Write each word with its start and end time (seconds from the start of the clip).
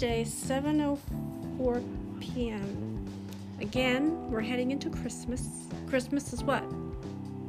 Wednesday, 0.00 0.24
7:04 0.24 2.20
p.m. 2.20 3.06
Again, 3.60 4.30
we're 4.30 4.40
heading 4.40 4.70
into 4.70 4.88
Christmas. 4.88 5.66
Christmas 5.88 6.32
is 6.32 6.42
what? 6.42 6.64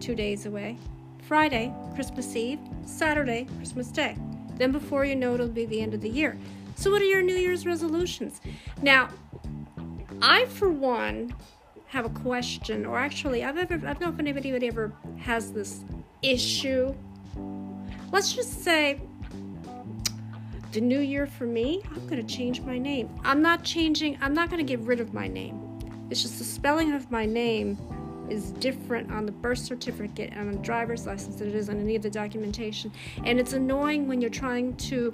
2 0.01 0.15
days 0.15 0.45
away. 0.45 0.77
Friday, 1.21 1.73
Christmas 1.95 2.35
Eve, 2.35 2.59
Saturday, 2.85 3.47
Christmas 3.55 3.87
Day. 3.87 4.17
Then 4.57 4.73
before 4.73 5.05
you 5.05 5.15
know 5.15 5.31
it, 5.31 5.35
it'll 5.35 5.47
be 5.47 5.65
the 5.65 5.79
end 5.79 5.93
of 5.93 6.01
the 6.01 6.09
year. 6.09 6.37
So 6.75 6.91
what 6.91 7.01
are 7.01 7.05
your 7.05 7.21
New 7.21 7.37
Year's 7.37 7.65
resolutions? 7.65 8.41
Now, 8.81 9.07
I 10.21 10.43
for 10.47 10.69
one 10.69 11.33
have 11.87 12.05
a 12.05 12.09
question, 12.09 12.85
or 12.85 12.99
actually, 12.99 13.45
I've 13.45 13.57
ever, 13.57 13.75
I 13.75 13.93
don't 13.93 14.01
know 14.01 14.09
if 14.09 14.19
anybody 14.19 14.67
ever 14.67 14.91
has 15.19 15.53
this 15.53 15.85
issue. 16.21 16.93
Let's 18.11 18.33
just 18.33 18.61
say 18.61 18.99
the 20.71 20.81
new 20.81 20.99
year 20.99 21.27
for 21.27 21.45
me, 21.45 21.81
I'm 21.89 22.07
going 22.07 22.25
to 22.25 22.35
change 22.35 22.61
my 22.61 22.77
name. 22.77 23.09
I'm 23.23 23.41
not 23.41 23.63
changing, 23.63 24.17
I'm 24.21 24.33
not 24.33 24.49
going 24.49 24.65
to 24.65 24.77
get 24.77 24.85
rid 24.85 24.99
of 24.99 25.13
my 25.13 25.27
name. 25.27 25.67
It's 26.09 26.21
just 26.21 26.37
the 26.37 26.45
spelling 26.45 26.93
of 26.93 27.11
my 27.11 27.25
name 27.25 27.77
is 28.29 28.51
different 28.53 29.11
on 29.11 29.25
the 29.25 29.31
birth 29.31 29.57
certificate 29.59 30.31
and 30.31 30.47
on 30.47 30.51
the 30.53 30.59
driver's 30.59 31.05
license 31.05 31.35
than 31.35 31.49
it 31.49 31.55
is 31.55 31.69
on 31.69 31.79
any 31.79 31.97
of 31.97 32.01
the 32.01 32.09
documentation. 32.09 32.91
And 33.25 33.39
it's 33.39 33.51
annoying 33.51 34.07
when 34.07 34.21
you're 34.21 34.29
trying 34.29 34.75
to, 34.77 35.13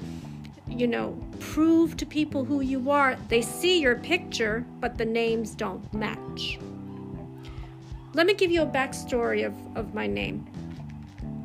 you 0.67 0.87
know, 0.87 1.19
prove 1.39 1.97
to 1.97 2.05
people 2.05 2.45
who 2.45 2.61
you 2.61 2.91
are. 2.91 3.17
They 3.27 3.41
see 3.41 3.81
your 3.81 3.95
picture, 3.95 4.63
but 4.79 4.97
the 4.97 5.05
names 5.05 5.55
don't 5.55 5.91
match. 5.91 6.59
Let 8.13 8.27
me 8.27 8.35
give 8.35 8.51
you 8.51 8.61
a 8.61 8.67
backstory 8.67 9.45
of, 9.45 9.55
of 9.75 9.95
my 9.95 10.05
name. 10.05 10.45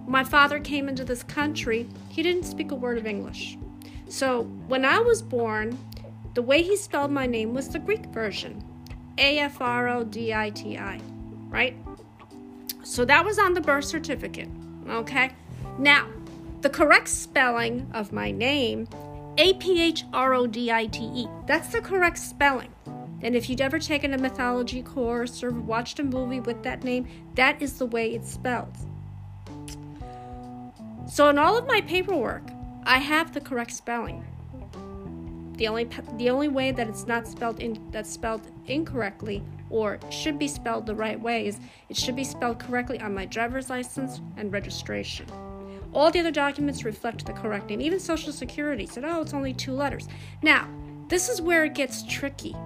My 0.07 0.25
father 0.25 0.61
came 0.61 0.89
into 0.91 1.05
this 1.05 1.23
country, 1.23 1.89
he 2.11 2.23
didn't 2.23 2.45
speak 2.45 2.71
a 2.71 2.75
word 2.75 2.99
of 2.99 3.07
English. 3.07 3.57
So 4.13 4.43
when 4.69 4.85
I 4.85 4.99
was 4.99 5.23
born, 5.23 5.79
the 6.35 6.43
way 6.43 6.63
he 6.63 6.77
spelled 6.77 7.11
my 7.11 7.27
name 7.27 7.55
was 7.55 7.71
the 7.71 7.79
Greek 7.79 8.05
version 8.09 8.63
A 9.17 9.39
F 9.39 9.63
R 9.63 9.89
O 9.89 10.05
D 10.05 10.35
I 10.35 10.51
T 10.51 10.77
I, 10.77 11.01
right? 11.49 11.75
So 12.83 13.07
that 13.07 13.25
was 13.25 13.39
on 13.39 13.55
the 13.55 13.63
birth 13.63 13.87
certificate, 13.87 14.51
okay? 14.87 15.31
Now, 15.79 16.09
the 16.61 16.69
correct 16.69 17.09
spelling 17.09 17.91
of 17.95 18.13
my 18.13 18.31
name, 18.31 18.87
A 19.39 19.55
P 19.55 19.81
H 19.81 20.05
R 20.13 20.35
O 20.35 20.47
D 20.47 20.71
I 20.71 20.85
T 20.89 21.05
E, 21.05 21.27
that's 21.47 21.69
the 21.69 21.81
correct 21.81 22.19
spelling. 22.19 22.71
And 23.23 23.35
if 23.35 23.49
you'd 23.49 23.63
ever 23.63 23.79
taken 23.79 24.13
a 24.13 24.19
mythology 24.19 24.83
course 24.83 25.43
or 25.43 25.53
watched 25.53 26.01
a 26.01 26.05
movie 26.05 26.41
with 26.41 26.63
that 26.65 26.85
name, 26.85 27.09
that 27.37 27.63
is 27.63 27.79
the 27.79 27.87
way 27.87 28.13
it's 28.13 28.31
spelled. 28.31 28.77
So 31.11 31.31
in 31.31 31.39
all 31.39 31.57
of 31.57 31.67
my 31.67 31.81
paperwork, 31.81 32.52
I 32.85 32.99
have 32.99 33.33
the 33.33 33.41
correct 33.41 33.73
spelling. 33.73 34.25
The 35.57 35.69
only 35.69 35.89
the 36.17 36.31
only 36.31 36.49
way 36.49 36.73
that 36.73 36.89
it's 36.89 37.07
not 37.07 37.29
spelled 37.29 37.61
in 37.61 37.79
that's 37.91 38.11
spelled 38.11 38.43
incorrectly 38.67 39.43
or 39.71 40.01
should 40.11 40.39
be 40.39 40.49
spelled 40.49 40.87
the 40.87 40.95
right 40.95 41.21
way 41.21 41.47
is 41.47 41.59
it 41.89 41.97
should 41.97 42.17
be 42.17 42.25
spelled 42.25 42.59
correctly 42.59 42.99
on 43.01 43.15
my 43.15 43.27
driver's 43.27 43.71
license 43.71 44.21
and 44.37 44.53
registration. 44.53 45.27
All 45.95 46.11
the 46.11 46.21
other 46.21 46.31
documents 46.31 46.85
reflect 46.85 47.27
the 47.27 47.33
correct 47.33 47.69
name. 47.69 47.81
Even 47.81 48.01
Social 48.01 48.33
Security 48.33 48.87
said, 48.87 49.05
"Oh, 49.05 49.21
it's 49.21 49.35
only 49.35 49.53
two 49.53 49.73
letters." 49.73 50.09
Now, 50.43 50.69
this 51.09 51.29
is 51.29 51.41
where 51.41 51.65
it 51.65 51.75
gets 51.75 52.03
tricky. 52.03 52.57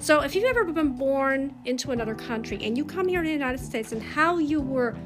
So, 0.00 0.20
if 0.22 0.34
you've 0.34 0.44
ever 0.44 0.64
been 0.64 0.96
born 0.96 1.54
into 1.64 1.92
another 1.92 2.14
country 2.14 2.58
and 2.62 2.76
you 2.76 2.84
come 2.84 3.06
here 3.06 3.22
to 3.22 3.28
the 3.28 3.32
United 3.32 3.60
States 3.60 3.92
and 3.92 4.02
how 4.02 4.38
you 4.38 4.60
were 4.60 4.96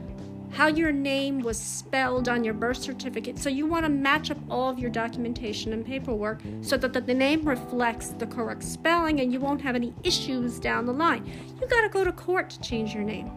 how 0.52 0.68
your 0.68 0.92
name 0.92 1.40
was 1.40 1.58
spelled 1.58 2.28
on 2.28 2.44
your 2.44 2.54
birth 2.54 2.78
certificate. 2.78 3.38
So 3.38 3.48
you 3.48 3.66
want 3.66 3.84
to 3.84 3.88
match 3.88 4.30
up 4.30 4.38
all 4.50 4.70
of 4.70 4.78
your 4.78 4.90
documentation 4.90 5.72
and 5.72 5.84
paperwork 5.84 6.40
so 6.60 6.76
that 6.76 6.92
the, 6.92 7.14
name 7.14 7.46
reflects 7.46 8.08
the 8.08 8.26
correct 8.26 8.62
spelling 8.62 9.20
and 9.20 9.32
you 9.32 9.40
won't 9.40 9.60
have 9.60 9.74
any 9.74 9.94
issues 10.02 10.58
down 10.58 10.86
the 10.86 10.92
line. 10.92 11.24
You 11.60 11.66
got 11.66 11.82
to 11.82 11.88
go 11.88 12.04
to 12.04 12.12
court 12.12 12.50
to 12.50 12.60
change 12.60 12.94
your 12.94 13.04
name. 13.04 13.30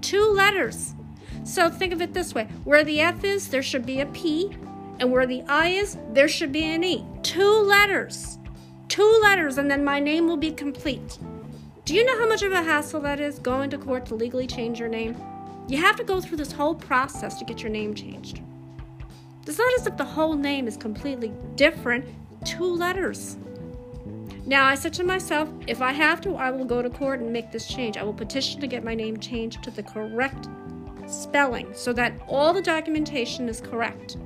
Two 0.00 0.24
letters. 0.32 0.94
So 1.44 1.70
think 1.70 1.92
of 1.92 2.00
it 2.00 2.14
this 2.14 2.34
way 2.34 2.44
where 2.64 2.84
the 2.84 3.00
F 3.00 3.24
is, 3.24 3.48
there 3.48 3.62
should 3.62 3.86
be 3.86 4.00
a 4.00 4.06
P, 4.06 4.56
and 4.98 5.10
where 5.10 5.26
the 5.26 5.42
I 5.48 5.68
is, 5.68 5.98
there 6.10 6.28
should 6.28 6.52
be 6.52 6.64
an 6.64 6.84
E. 6.84 7.04
Two 7.22 7.50
letters. 7.50 8.38
Two 8.88 9.20
letters, 9.22 9.58
and 9.58 9.70
then 9.70 9.84
my 9.84 9.98
name 9.98 10.26
will 10.26 10.36
be 10.36 10.52
complete. 10.52 11.18
Do 11.84 11.94
you 11.94 12.04
know 12.04 12.18
how 12.18 12.28
much 12.28 12.42
of 12.42 12.52
a 12.52 12.62
hassle 12.62 13.00
that 13.00 13.18
is 13.18 13.38
going 13.38 13.70
to 13.70 13.78
court 13.78 14.06
to 14.06 14.14
legally 14.14 14.46
change 14.46 14.78
your 14.78 14.88
name? 14.88 15.16
You 15.68 15.78
have 15.78 15.96
to 15.96 16.04
go 16.04 16.20
through 16.20 16.38
this 16.38 16.52
whole 16.52 16.74
process 16.74 17.38
to 17.38 17.44
get 17.44 17.62
your 17.62 17.70
name 17.70 17.94
changed. 17.94 18.40
It's 19.46 19.58
not 19.58 19.72
as 19.78 19.86
if 19.86 19.96
the 19.96 20.04
whole 20.04 20.34
name 20.34 20.68
is 20.68 20.76
completely 20.76 21.32
different, 21.56 22.04
two 22.44 22.64
letters. 22.64 23.36
Now, 24.44 24.66
I 24.66 24.74
said 24.74 24.92
to 24.94 25.04
myself, 25.04 25.48
if 25.66 25.80
I 25.80 25.92
have 25.92 26.20
to, 26.22 26.34
I 26.34 26.50
will 26.50 26.64
go 26.64 26.82
to 26.82 26.90
court 26.90 27.20
and 27.20 27.32
make 27.32 27.52
this 27.52 27.66
change. 27.66 27.96
I 27.96 28.02
will 28.02 28.12
petition 28.12 28.60
to 28.60 28.66
get 28.66 28.82
my 28.82 28.94
name 28.94 29.18
changed 29.18 29.62
to 29.64 29.70
the 29.70 29.82
correct 29.82 30.48
spelling 31.06 31.72
so 31.74 31.92
that 31.92 32.12
all 32.26 32.52
the 32.52 32.62
documentation 32.62 33.48
is 33.48 33.60
correct. 33.60 34.16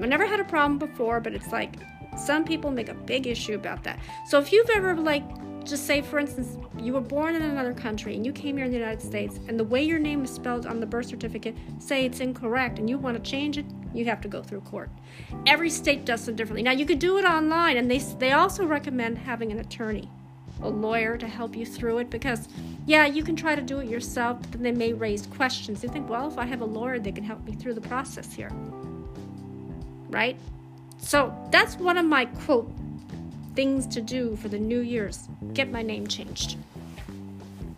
I 0.00 0.06
never 0.06 0.26
had 0.26 0.40
a 0.40 0.44
problem 0.44 0.78
before, 0.78 1.20
but 1.20 1.34
it's 1.34 1.52
like 1.52 1.76
some 2.16 2.44
people 2.44 2.70
make 2.70 2.88
a 2.88 2.94
big 2.94 3.26
issue 3.26 3.54
about 3.54 3.82
that. 3.84 3.98
So 4.28 4.38
if 4.38 4.52
you've 4.52 4.70
ever 4.70 4.94
like 4.96 5.24
just 5.64 5.86
say, 5.86 6.00
for 6.00 6.18
instance, 6.18 6.56
you 6.82 6.92
were 6.92 7.00
born 7.00 7.34
in 7.34 7.42
another 7.42 7.74
country 7.74 8.14
and 8.16 8.24
you 8.24 8.32
came 8.32 8.56
here 8.56 8.66
in 8.66 8.72
the 8.72 8.78
United 8.78 9.02
States, 9.02 9.38
and 9.48 9.58
the 9.58 9.64
way 9.64 9.82
your 9.82 9.98
name 9.98 10.24
is 10.24 10.30
spelled 10.30 10.66
on 10.66 10.80
the 10.80 10.86
birth 10.86 11.06
certificate 11.06 11.54
say 11.78 12.04
it's 12.04 12.20
incorrect, 12.20 12.78
and 12.78 12.88
you 12.88 12.98
want 12.98 13.22
to 13.22 13.30
change 13.30 13.58
it, 13.58 13.66
you 13.92 14.04
have 14.04 14.20
to 14.20 14.28
go 14.28 14.42
through 14.42 14.60
court. 14.60 14.90
Every 15.46 15.70
state 15.70 16.04
does 16.04 16.28
it 16.28 16.36
differently. 16.36 16.62
Now 16.62 16.72
you 16.72 16.86
could 16.86 16.98
do 16.98 17.18
it 17.18 17.24
online, 17.24 17.76
and 17.76 17.90
they 17.90 17.98
they 17.98 18.32
also 18.32 18.64
recommend 18.64 19.18
having 19.18 19.52
an 19.52 19.58
attorney, 19.58 20.08
a 20.62 20.68
lawyer, 20.68 21.16
to 21.16 21.26
help 21.26 21.56
you 21.56 21.66
through 21.66 21.98
it 21.98 22.10
because, 22.10 22.48
yeah, 22.86 23.06
you 23.06 23.22
can 23.22 23.36
try 23.36 23.54
to 23.54 23.62
do 23.62 23.78
it 23.80 23.88
yourself, 23.88 24.40
but 24.40 24.52
then 24.52 24.62
they 24.62 24.72
may 24.72 24.92
raise 24.92 25.26
questions. 25.26 25.82
You 25.82 25.88
think, 25.88 26.08
well, 26.08 26.28
if 26.28 26.38
I 26.38 26.44
have 26.46 26.60
a 26.60 26.66
lawyer, 26.66 26.98
they 26.98 27.12
can 27.12 27.24
help 27.24 27.44
me 27.44 27.52
through 27.52 27.74
the 27.74 27.80
process 27.80 28.32
here, 28.32 28.50
right? 30.08 30.36
So 30.98 31.34
that's 31.50 31.76
one 31.76 31.96
of 31.96 32.04
my 32.04 32.26
quote 32.26 32.70
things 33.54 33.86
to 33.88 34.00
do 34.00 34.36
for 34.36 34.48
the 34.48 34.58
New 34.58 34.80
Year's 34.80 35.28
get 35.52 35.70
my 35.70 35.82
name 35.82 36.06
changed. 36.06 36.56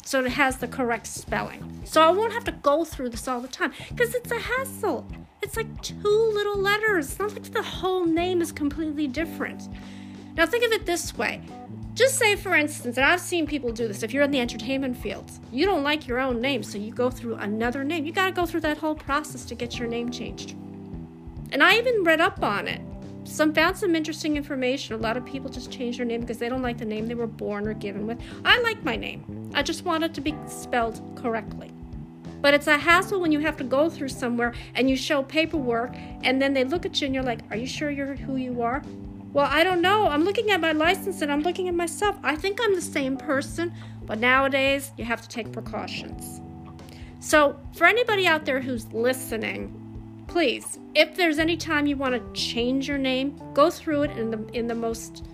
So 0.04 0.24
it 0.24 0.30
has 0.32 0.58
the 0.58 0.68
correct 0.68 1.06
spelling. 1.06 1.80
So 1.84 2.02
I 2.02 2.10
won't 2.10 2.32
have 2.32 2.44
to 2.44 2.52
go 2.52 2.84
through 2.84 3.10
this 3.10 3.28
all 3.28 3.40
the 3.40 3.48
time 3.48 3.72
because 3.88 4.14
it's 4.14 4.30
a 4.30 4.38
hassle. 4.38 5.06
It's 5.40 5.56
like 5.56 5.82
two 5.82 5.96
little 6.34 6.58
letters. 6.58 7.10
It's 7.10 7.18
not 7.18 7.32
like 7.32 7.44
the 7.44 7.62
whole 7.62 8.04
name 8.04 8.40
is 8.40 8.52
completely 8.52 9.06
different. 9.06 9.68
Now 10.36 10.46
think 10.46 10.64
of 10.64 10.72
it 10.72 10.86
this 10.86 11.16
way. 11.16 11.42
Just 11.94 12.16
say, 12.16 12.36
for 12.36 12.54
instance, 12.54 12.96
and 12.96 13.04
I've 13.04 13.20
seen 13.20 13.46
people 13.46 13.70
do 13.70 13.86
this, 13.86 14.02
if 14.02 14.14
you're 14.14 14.22
in 14.22 14.30
the 14.30 14.40
entertainment 14.40 14.96
field, 14.96 15.30
you 15.52 15.66
don't 15.66 15.82
like 15.82 16.08
your 16.08 16.20
own 16.20 16.40
name, 16.40 16.62
so 16.62 16.78
you 16.78 16.90
go 16.90 17.10
through 17.10 17.34
another 17.34 17.84
name. 17.84 18.06
You 18.06 18.12
gotta 18.12 18.32
go 18.32 18.46
through 18.46 18.60
that 18.60 18.78
whole 18.78 18.94
process 18.94 19.44
to 19.44 19.54
get 19.54 19.78
your 19.78 19.88
name 19.88 20.10
changed. 20.10 20.56
And 21.52 21.62
I 21.62 21.76
even 21.76 22.02
read 22.02 22.20
up 22.20 22.42
on 22.42 22.66
it 22.66 22.80
some 23.24 23.54
found 23.54 23.76
some 23.76 23.94
interesting 23.94 24.36
information. 24.36 24.94
A 24.94 24.98
lot 24.98 25.16
of 25.16 25.24
people 25.24 25.48
just 25.48 25.70
change 25.70 25.96
their 25.96 26.06
name 26.06 26.20
because 26.20 26.38
they 26.38 26.48
don't 26.48 26.62
like 26.62 26.78
the 26.78 26.84
name 26.84 27.06
they 27.06 27.14
were 27.14 27.26
born 27.26 27.66
or 27.68 27.74
given 27.74 28.06
with. 28.06 28.20
I 28.44 28.60
like 28.60 28.82
my 28.84 28.96
name. 28.96 29.50
I 29.54 29.62
just 29.62 29.84
want 29.84 30.04
it 30.04 30.14
to 30.14 30.20
be 30.20 30.34
spelled 30.46 31.00
correctly. 31.16 31.70
But 32.40 32.54
it's 32.54 32.66
a 32.66 32.76
hassle 32.76 33.20
when 33.20 33.30
you 33.30 33.38
have 33.38 33.56
to 33.58 33.64
go 33.64 33.88
through 33.88 34.08
somewhere 34.08 34.52
and 34.74 34.90
you 34.90 34.96
show 34.96 35.22
paperwork 35.22 35.94
and 36.24 36.42
then 36.42 36.52
they 36.52 36.64
look 36.64 36.84
at 36.84 37.00
you 37.00 37.06
and 37.06 37.14
you're 37.14 37.22
like, 37.22 37.40
"Are 37.50 37.56
you 37.56 37.66
sure 37.66 37.90
you're 37.90 38.16
who 38.16 38.36
you 38.36 38.62
are?" 38.62 38.82
Well, 39.32 39.48
I 39.48 39.64
don't 39.64 39.80
know. 39.80 40.08
I'm 40.08 40.24
looking 40.24 40.50
at 40.50 40.60
my 40.60 40.72
license 40.72 41.22
and 41.22 41.32
I'm 41.32 41.40
looking 41.40 41.68
at 41.68 41.74
myself. 41.74 42.18
I 42.22 42.36
think 42.36 42.58
I'm 42.60 42.74
the 42.74 42.82
same 42.82 43.16
person, 43.16 43.72
but 44.04 44.18
nowadays 44.18 44.90
you 44.98 45.04
have 45.04 45.22
to 45.22 45.28
take 45.28 45.52
precautions. 45.52 46.40
So, 47.20 47.58
for 47.72 47.86
anybody 47.86 48.26
out 48.26 48.44
there 48.44 48.60
who's 48.60 48.92
listening, 48.92 49.81
please, 50.32 50.78
if 50.94 51.14
there's 51.14 51.38
any 51.38 51.58
time 51.58 51.84
you 51.84 51.94
want 51.94 52.14
to 52.14 52.40
change 52.40 52.88
your 52.88 52.96
name, 52.96 53.38
go 53.52 53.68
through 53.70 54.04
it 54.04 54.10
in 54.12 54.30
the 54.30 54.38
in 54.54 54.66
the 54.66 54.74
most 54.74 55.26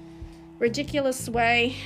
ridiculous 0.59 1.29
way 1.29 1.77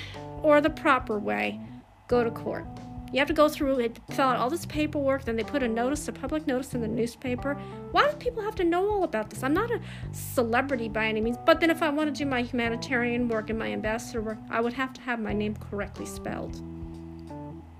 or 0.42 0.62
the 0.62 0.70
proper 0.70 1.18
way. 1.18 1.60
Go 2.08 2.24
to 2.24 2.30
court. 2.30 2.64
You 3.12 3.18
have 3.18 3.28
to 3.28 3.34
go 3.34 3.50
through 3.50 3.80
it, 3.80 3.98
fill 4.12 4.24
out 4.24 4.38
all 4.38 4.48
this 4.48 4.64
paperwork, 4.64 5.26
then 5.26 5.36
they 5.36 5.44
put 5.44 5.62
a 5.62 5.68
notice, 5.68 6.08
a 6.08 6.12
public 6.12 6.46
notice 6.46 6.72
in 6.72 6.80
the 6.80 6.88
newspaper. 6.88 7.52
Why 7.90 8.10
do 8.10 8.16
people 8.16 8.42
have 8.42 8.54
to 8.54 8.64
know 8.64 8.90
all 8.90 9.04
about 9.04 9.28
this? 9.28 9.42
I'm 9.42 9.52
not 9.52 9.70
a 9.70 9.78
celebrity 10.12 10.88
by 10.88 11.04
any 11.04 11.20
means, 11.20 11.36
but 11.44 11.60
then 11.60 11.68
if 11.68 11.82
I 11.82 11.90
want 11.90 12.08
to 12.08 12.18
do 12.18 12.24
my 12.24 12.40
humanitarian 12.40 13.28
work 13.28 13.50
and 13.50 13.58
my 13.58 13.70
ambassador 13.70 14.22
work, 14.22 14.38
I 14.48 14.62
would 14.62 14.72
have 14.72 14.94
to 14.94 15.02
have 15.02 15.20
my 15.20 15.34
name 15.34 15.54
correctly 15.56 16.06
spelled 16.06 16.62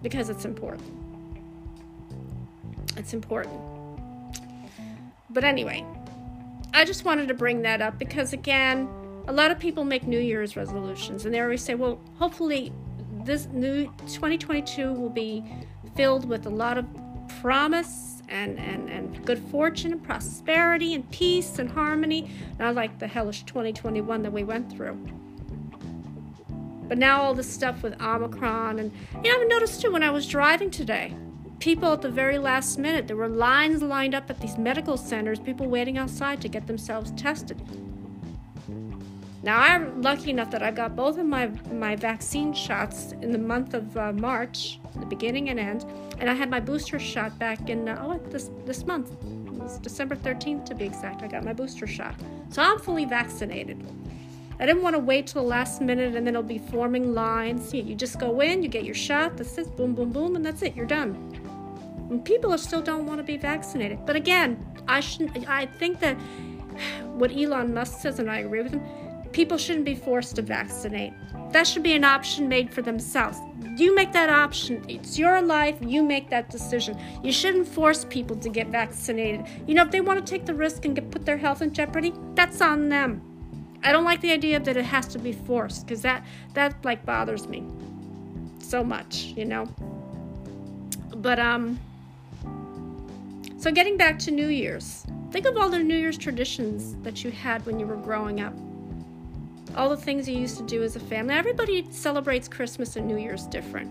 because 0.02 0.29
it's 0.29 0.44
important. 0.44 0.93
It's 2.99 3.14
important. 3.14 3.71
But 5.32 5.44
anyway, 5.44 5.84
I 6.75 6.84
just 6.84 7.05
wanted 7.05 7.29
to 7.29 7.34
bring 7.34 7.62
that 7.62 7.81
up 7.81 7.99
because, 7.99 8.32
again, 8.32 8.88
a 9.26 9.32
lot 9.32 9.50
of 9.50 9.58
people 9.58 9.84
make 9.84 10.06
New 10.06 10.19
Year's 10.19 10.56
resolutions 10.56 11.25
and 11.25 11.34
they 11.34 11.40
always 11.40 11.62
say, 11.62 11.75
well, 11.75 12.00
hopefully 12.19 12.73
this 13.25 13.46
new 13.46 13.87
2022 14.06 14.93
will 14.93 15.11
be 15.11 15.44
filled 15.94 16.29
with 16.29 16.46
a 16.46 16.50
lot 16.50 16.79
of 16.79 16.87
promise 17.40 18.23
and, 18.29 18.58
and, 18.58 18.88
and 18.88 19.25
good 19.25 19.38
fortune 19.50 19.93
and 19.93 20.02
prosperity 20.02 20.94
and 20.94 21.08
peace 21.11 21.58
and 21.58 21.70
harmony, 21.70 22.31
not 22.58 22.75
like 22.75 22.99
the 22.99 23.06
hellish 23.06 23.43
2021 23.44 24.23
that 24.23 24.32
we 24.32 24.43
went 24.43 24.70
through. 24.73 24.94
But 26.88 26.99
now 26.99 27.23
all 27.23 27.34
this 27.34 27.50
stuff 27.50 27.82
with 27.82 28.00
Omicron, 28.02 28.79
and 28.79 28.93
you 29.23 29.32
know, 29.32 29.40
I've 29.40 29.49
noticed 29.49 29.81
too 29.81 29.93
when 29.93 30.02
I 30.02 30.11
was 30.11 30.26
driving 30.26 30.70
today, 30.70 31.14
people 31.62 31.93
at 31.93 32.03
the 32.03 32.09
very 32.09 32.38
last 32.38 32.76
minute, 32.76 33.06
there 33.06 33.17
were 33.17 33.29
lines 33.29 33.82
lined 33.82 34.17
up 34.17 34.29
at 34.29 34.41
these 34.41 34.59
medical 34.59 34.97
centers, 34.97 35.38
people 35.38 35.64
waiting 35.69 35.97
outside 35.97 36.41
to 36.41 36.49
get 36.49 36.67
themselves 36.67 37.12
tested. 37.12 37.56
Now 39.44 39.61
I'm 39.61 40.03
lucky 40.03 40.31
enough 40.31 40.50
that 40.50 40.64
I 40.64 40.73
got 40.73 40.97
both 40.97 41.19
of 41.19 41.26
my 41.26 41.47
my 41.70 41.94
vaccine 41.94 42.53
shots 42.53 43.12
in 43.23 43.31
the 43.31 43.38
month 43.38 43.75
of 43.75 43.97
uh, 43.97 44.12
March, 44.12 44.81
the 44.99 45.06
beginning 45.06 45.50
and 45.50 45.61
end, 45.61 45.85
and 46.19 46.29
I 46.29 46.35
had 46.35 46.50
my 46.50 46.59
booster 46.59 46.99
shot 46.99 47.38
back 47.38 47.70
in 47.70 47.88
uh, 47.88 48.03
oh 48.05 48.19
this 48.31 48.50
this 48.67 48.85
month, 48.85 49.12
December 49.82 50.17
13th 50.17 50.65
to 50.65 50.75
be 50.75 50.85
exact. 50.85 51.23
I 51.23 51.29
got 51.29 51.44
my 51.44 51.53
booster 51.53 51.87
shot, 51.87 52.17
so 52.50 52.61
I'm 52.61 52.81
fully 52.81 53.05
vaccinated. 53.05 53.87
I 54.58 54.67
didn't 54.67 54.82
want 54.82 54.94
to 54.94 55.00
wait 55.00 55.29
till 55.29 55.43
the 55.43 55.49
last 55.49 55.81
minute 55.81 56.17
and 56.17 56.26
then 56.26 56.35
it'll 56.35 56.43
be 56.43 56.58
forming 56.58 57.15
lines. 57.15 57.73
You 57.73 57.94
just 57.94 58.19
go 58.19 58.41
in, 58.41 58.65
you 58.65 58.69
get 58.69 58.85
your 58.85 58.94
shot, 58.94 59.37
that's 59.37 59.56
it, 59.58 59.76
boom, 59.76 59.94
boom, 59.94 60.11
boom, 60.11 60.35
and 60.37 60.44
that's 60.44 60.62
it. 60.62 60.76
You're 60.76 60.87
done. 60.87 61.42
People 62.20 62.56
still 62.59 62.82
don't 62.82 63.06
want 63.06 63.19
to 63.19 63.25
be 63.25 63.37
vaccinated. 63.37 64.05
But 64.05 64.17
again, 64.17 64.64
I 64.88 65.00
shouldn't. 65.00 65.49
I 65.49 65.67
think 65.67 66.00
that 66.00 66.14
what 67.05 67.32
Elon 67.32 67.75
Musk 67.75 68.00
says, 68.00 68.19
and 68.19 68.31
I 68.31 68.38
agree 68.38 68.62
with 68.62 68.73
him 68.73 68.82
People 69.32 69.56
shouldn't 69.56 69.87
be 69.87 69.94
forced 69.94 70.37
to 70.37 70.43
vaccinate. 70.43 71.14
That 71.53 71.67
should 71.67 71.82
be 71.82 71.94
an 71.94 72.05
option 72.05 72.49
made 72.49 72.73
for 72.73 72.82
themselves. 72.82 73.38
You 73.76 73.94
make 73.94 74.12
that 74.12 74.29
option. 74.29 74.85
It's 74.88 75.19
your 75.19 75.41
life. 75.41 75.76
You 75.81 76.03
make 76.03 76.29
that 76.29 76.50
decision. 76.50 76.99
You 77.23 77.32
shouldn't 77.32 77.67
force 77.67 78.05
people 78.05 78.37
to 78.37 78.49
get 78.50 78.69
vaccinated. 78.69 79.47
You 79.67 79.75
know, 79.75 79.82
if 79.82 79.91
they 79.91 80.03
want 80.03 80.25
to 80.25 80.31
take 80.31 80.44
the 80.44 80.55
risk 80.55 80.85
and 80.85 80.94
get, 80.94 81.11
put 81.11 81.25
their 81.25 81.38
health 81.38 81.62
in 81.62 81.73
jeopardy, 81.73 82.12
that's 82.35 82.61
on 82.61 82.91
them. 82.91 83.23
I 83.82 83.91
don't 83.91 84.05
like 84.05 84.20
the 84.20 84.32
idea 84.32 84.61
that 84.61 84.76
it 84.76 84.85
has 84.85 85.06
to 85.08 85.19
be 85.19 85.32
forced 85.32 85.87
because 85.87 86.03
that 86.03 86.25
that 86.55 86.85
like 86.85 87.05
bothers 87.05 87.49
me 87.49 87.65
so 88.61 88.85
much, 88.85 89.32
you 89.37 89.44
know. 89.44 89.67
But 91.17 91.38
um 91.41 91.81
so 93.62 93.70
getting 93.70 93.97
back 93.97 94.19
to 94.19 94.32
New 94.32 94.49
Year's. 94.49 95.06
Think 95.31 95.47
of 95.47 95.56
all 95.56 95.70
the 95.70 95.79
New 95.79 95.97
Year's 95.97 96.19
traditions 96.19 96.97
that 97.05 97.23
you 97.23 97.31
had 97.31 97.64
when 97.64 97.79
you 97.79 97.87
were 97.87 97.94
growing 97.94 98.41
up 98.41 98.55
all 99.76 99.88
the 99.88 99.97
things 99.97 100.29
you 100.29 100.37
used 100.37 100.56
to 100.56 100.64
do 100.64 100.82
as 100.82 100.97
a 100.97 101.00
family. 101.00 101.35
Everybody 101.35 101.87
celebrates 101.93 102.49
Christmas 102.49 102.97
and 102.97 103.06
New 103.06 103.19
Year's 103.19 103.47
different. 103.47 103.88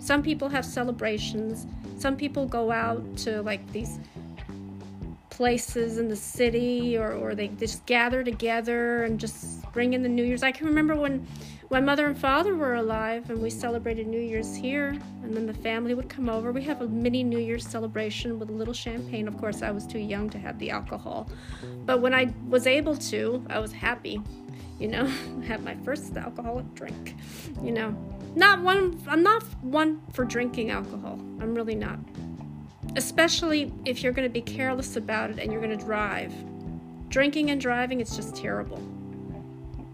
Some 0.00 0.22
people 0.22 0.48
have 0.48 0.64
celebrations. 0.64 1.66
Some 1.98 2.16
people 2.16 2.46
go 2.46 2.70
out 2.70 3.16
to 3.18 3.42
like 3.42 3.72
these 3.72 3.98
places 5.30 5.98
in 5.98 6.08
the 6.08 6.16
city 6.16 6.96
or, 6.96 7.12
or 7.12 7.34
they 7.34 7.48
just 7.48 7.84
gather 7.86 8.22
together 8.22 9.02
and 9.02 9.18
just 9.18 9.70
bring 9.72 9.94
in 9.94 10.02
the 10.04 10.08
New 10.08 10.24
Year's. 10.24 10.44
I 10.44 10.52
can 10.52 10.68
remember 10.68 10.94
when 10.94 11.26
my 11.70 11.80
mother 11.80 12.06
and 12.06 12.16
father 12.16 12.54
were 12.54 12.74
alive 12.74 13.28
and 13.30 13.42
we 13.42 13.50
celebrated 13.50 14.06
New 14.06 14.20
Year's 14.20 14.54
here 14.54 14.96
and 15.22 15.36
then 15.36 15.46
the 15.46 15.54
family 15.54 15.94
would 15.94 16.08
come 16.08 16.28
over. 16.28 16.52
We 16.52 16.62
have 16.62 16.80
a 16.80 16.88
mini 16.88 17.22
New 17.22 17.38
Year's 17.38 17.66
celebration 17.66 18.38
with 18.38 18.48
a 18.48 18.52
little 18.52 18.74
champagne. 18.74 19.28
Of 19.28 19.36
course, 19.38 19.62
I 19.62 19.70
was 19.70 19.86
too 19.86 19.98
young 19.98 20.30
to 20.30 20.38
have 20.38 20.58
the 20.58 20.70
alcohol. 20.70 21.28
But 21.84 22.00
when 22.00 22.14
I 22.14 22.32
was 22.48 22.66
able 22.66 22.96
to, 22.96 23.44
I 23.50 23.58
was 23.58 23.72
happy 23.72 24.22
you 24.78 24.88
know, 24.88 25.04
have 25.46 25.62
my 25.62 25.74
first 25.84 26.16
alcoholic 26.16 26.72
drink. 26.74 27.16
You 27.62 27.72
know, 27.72 27.96
not 28.34 28.60
one, 28.62 29.02
I'm 29.08 29.22
not 29.22 29.42
one 29.62 30.00
for 30.12 30.24
drinking 30.24 30.70
alcohol. 30.70 31.18
I'm 31.40 31.54
really 31.54 31.74
not. 31.74 31.98
Especially 32.96 33.72
if 33.84 34.02
you're 34.02 34.12
going 34.12 34.28
to 34.28 34.32
be 34.32 34.40
careless 34.40 34.96
about 34.96 35.30
it 35.30 35.38
and 35.38 35.52
you're 35.52 35.60
going 35.60 35.76
to 35.76 35.84
drive. 35.84 36.32
Drinking 37.08 37.50
and 37.50 37.60
driving, 37.60 38.00
it's 38.00 38.16
just 38.16 38.36
terrible. 38.36 38.82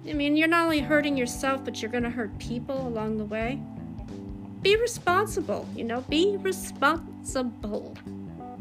I 0.06 0.12
mean, 0.12 0.36
you're 0.36 0.48
not 0.48 0.64
only 0.64 0.80
hurting 0.80 1.16
yourself, 1.16 1.64
but 1.64 1.80
you're 1.80 1.90
going 1.90 2.04
to 2.04 2.10
hurt 2.10 2.38
people 2.38 2.86
along 2.86 3.16
the 3.16 3.24
way. 3.24 3.60
Be 4.60 4.76
responsible, 4.76 5.66
you 5.74 5.84
know, 5.84 6.02
be 6.02 6.36
responsible. 6.38 7.96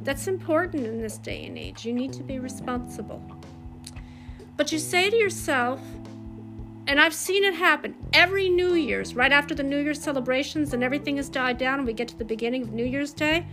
That's 0.03 0.27
important 0.27 0.85
in 0.85 1.01
this 1.01 1.17
day 1.17 1.45
and 1.45 1.57
age. 1.57 1.85
You 1.85 1.93
need 1.93 2.13
to 2.13 2.23
be 2.23 2.39
responsible. 2.39 3.21
But 4.55 4.71
you 4.71 4.79
say 4.79 5.09
to 5.09 5.15
yourself, 5.15 5.81
and 6.87 6.99
I've 6.99 7.13
seen 7.13 7.43
it 7.43 7.53
happen 7.53 7.95
every 8.13 8.49
New 8.49 8.75
Year's, 8.75 9.15
right 9.15 9.31
after 9.31 9.55
the 9.55 9.63
New 9.63 9.79
Year's 9.79 10.01
celebrations 10.01 10.73
and 10.73 10.83
everything 10.83 11.17
has 11.17 11.29
died 11.29 11.57
down 11.57 11.79
and 11.79 11.87
we 11.87 11.93
get 11.93 12.07
to 12.09 12.17
the 12.17 12.25
beginning 12.25 12.61
of 12.63 12.73
New 12.73 12.85
Year's 12.85 13.13
Day. 13.13 13.45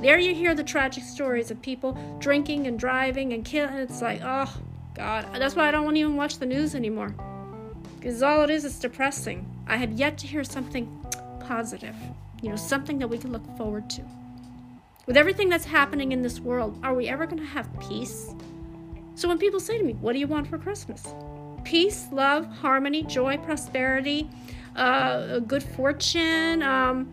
There 0.00 0.18
you 0.18 0.34
hear 0.34 0.54
the 0.54 0.64
tragic 0.64 1.04
stories 1.04 1.50
of 1.50 1.60
people 1.60 1.98
drinking 2.18 2.66
and 2.66 2.78
driving 2.78 3.32
and 3.32 3.44
killing. 3.44 3.74
It's 3.74 4.00
like, 4.00 4.20
oh, 4.22 4.52
God. 4.94 5.26
That's 5.34 5.54
why 5.54 5.68
I 5.68 5.70
don't 5.70 5.84
want 5.84 5.96
to 5.96 6.00
even 6.00 6.16
watch 6.16 6.38
the 6.38 6.46
news 6.46 6.74
anymore. 6.74 7.14
Because 8.00 8.22
all 8.22 8.42
it 8.42 8.50
is 8.50 8.64
is 8.64 8.78
depressing. 8.78 9.46
I 9.66 9.76
had 9.76 9.92
yet 9.92 10.16
to 10.18 10.26
hear 10.26 10.42
something 10.42 10.88
positive, 11.40 11.94
you 12.40 12.48
know, 12.48 12.56
something 12.56 12.98
that 12.98 13.08
we 13.08 13.18
can 13.18 13.30
look 13.30 13.44
forward 13.58 13.90
to. 13.90 14.02
With 15.04 15.18
everything 15.18 15.50
that's 15.50 15.66
happening 15.66 16.12
in 16.12 16.22
this 16.22 16.40
world, 16.40 16.78
are 16.82 16.94
we 16.94 17.08
ever 17.08 17.26
going 17.26 17.42
to 17.42 17.44
have 17.44 17.68
peace? 17.78 18.34
So 19.16 19.28
when 19.28 19.36
people 19.36 19.60
say 19.60 19.76
to 19.76 19.84
me, 19.84 19.92
What 19.94 20.14
do 20.14 20.18
you 20.18 20.26
want 20.26 20.46
for 20.46 20.56
Christmas? 20.56 21.14
peace, 21.62 22.08
love, 22.10 22.46
harmony, 22.46 23.02
joy, 23.02 23.36
prosperity, 23.36 24.26
uh, 24.76 25.40
good 25.40 25.62
fortune, 25.62 26.62
um, 26.62 27.06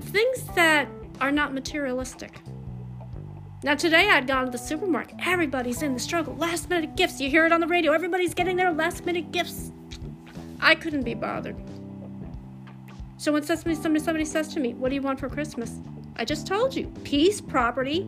things 0.00 0.44
that 0.54 0.86
are 1.18 1.32
not 1.32 1.54
materialistic. 1.54 2.40
Now, 3.62 3.74
today 3.74 4.10
I'd 4.10 4.26
gone 4.26 4.44
to 4.44 4.50
the 4.50 4.58
supermarket. 4.58 5.16
Everybody's 5.24 5.82
in 5.82 5.94
the 5.94 6.00
struggle. 6.00 6.34
Last 6.36 6.68
minute 6.68 6.94
gifts. 6.94 7.20
You 7.20 7.30
hear 7.30 7.46
it 7.46 7.52
on 7.52 7.60
the 7.60 7.66
radio. 7.66 7.92
Everybody's 7.92 8.34
getting 8.34 8.56
their 8.56 8.72
last 8.72 9.06
minute 9.06 9.32
gifts. 9.32 9.72
I 10.60 10.74
couldn't 10.74 11.02
be 11.02 11.14
bothered. 11.14 11.56
So 13.16 13.32
when 13.32 13.42
somebody, 13.42 13.74
somebody, 13.74 14.24
says 14.24 14.48
to 14.54 14.60
me, 14.60 14.74
What 14.74 14.88
do 14.88 14.94
you 14.94 15.02
want 15.02 15.20
for 15.20 15.28
Christmas? 15.28 15.78
I 16.16 16.24
just 16.24 16.46
told 16.46 16.74
you 16.74 16.86
peace, 17.04 17.40
property, 17.40 18.06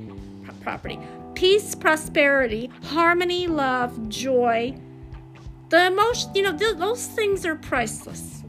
property, 0.63 0.99
peace, 1.35 1.75
prosperity, 1.75 2.71
harmony, 2.83 3.47
love, 3.47 4.09
joy, 4.09 4.75
the 5.73 5.87
emotion, 5.87 6.31
you 6.35 6.43
know, 6.43 6.57
th- 6.57 6.77
those 6.77 7.07
things 7.07 7.47
are 7.47 7.57
priceless. 7.57 8.43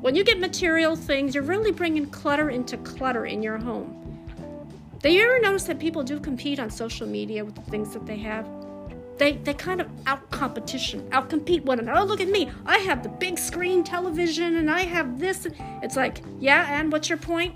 When 0.00 0.16
you 0.16 0.24
get 0.24 0.40
material 0.40 0.96
things, 0.96 1.34
you're 1.34 1.44
really 1.44 1.70
bringing 1.70 2.06
clutter 2.06 2.50
into 2.50 2.76
clutter 2.78 3.26
in 3.26 3.42
your 3.42 3.58
home. 3.58 3.98
Do 5.02 5.12
you 5.12 5.22
ever 5.22 5.40
notice 5.40 5.64
that 5.64 5.78
people 5.78 6.02
do 6.02 6.18
compete 6.18 6.58
on 6.58 6.70
social 6.70 7.06
media 7.06 7.44
with 7.44 7.56
the 7.56 7.62
things 7.70 7.92
that 7.92 8.06
they 8.06 8.16
have? 8.18 8.46
They, 9.18 9.32
they 9.36 9.54
kind 9.54 9.80
of 9.80 9.88
out 10.06 10.30
competition, 10.30 11.08
out 11.12 11.30
compete 11.30 11.64
one 11.64 11.78
another. 11.78 12.00
Oh, 12.00 12.04
look 12.04 12.20
at 12.20 12.28
me. 12.28 12.50
I 12.66 12.78
have 12.78 13.02
the 13.02 13.08
big 13.08 13.38
screen 13.38 13.84
television 13.84 14.56
and 14.56 14.70
I 14.70 14.80
have 14.80 15.18
this. 15.18 15.46
It's 15.82 15.96
like, 15.96 16.22
yeah, 16.40 16.80
and 16.80 16.90
what's 16.90 17.08
your 17.08 17.18
point? 17.18 17.54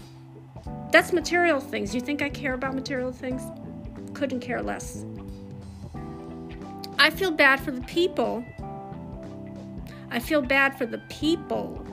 That's 0.92 1.12
material 1.12 1.58
things. 1.58 1.94
You 1.94 2.00
think 2.00 2.22
I 2.22 2.28
care 2.28 2.54
about 2.54 2.74
material 2.74 3.10
things? 3.10 3.42
Couldn't 4.14 4.40
care 4.40 4.62
less. 4.62 5.04
I 6.98 7.10
feel 7.10 7.30
bad 7.30 7.60
for 7.60 7.72
the 7.72 7.82
people 7.82 8.44
I 10.10 10.18
feel 10.18 10.42
bad 10.42 10.78
for 10.78 10.86
the 10.86 10.98
people 11.08 11.84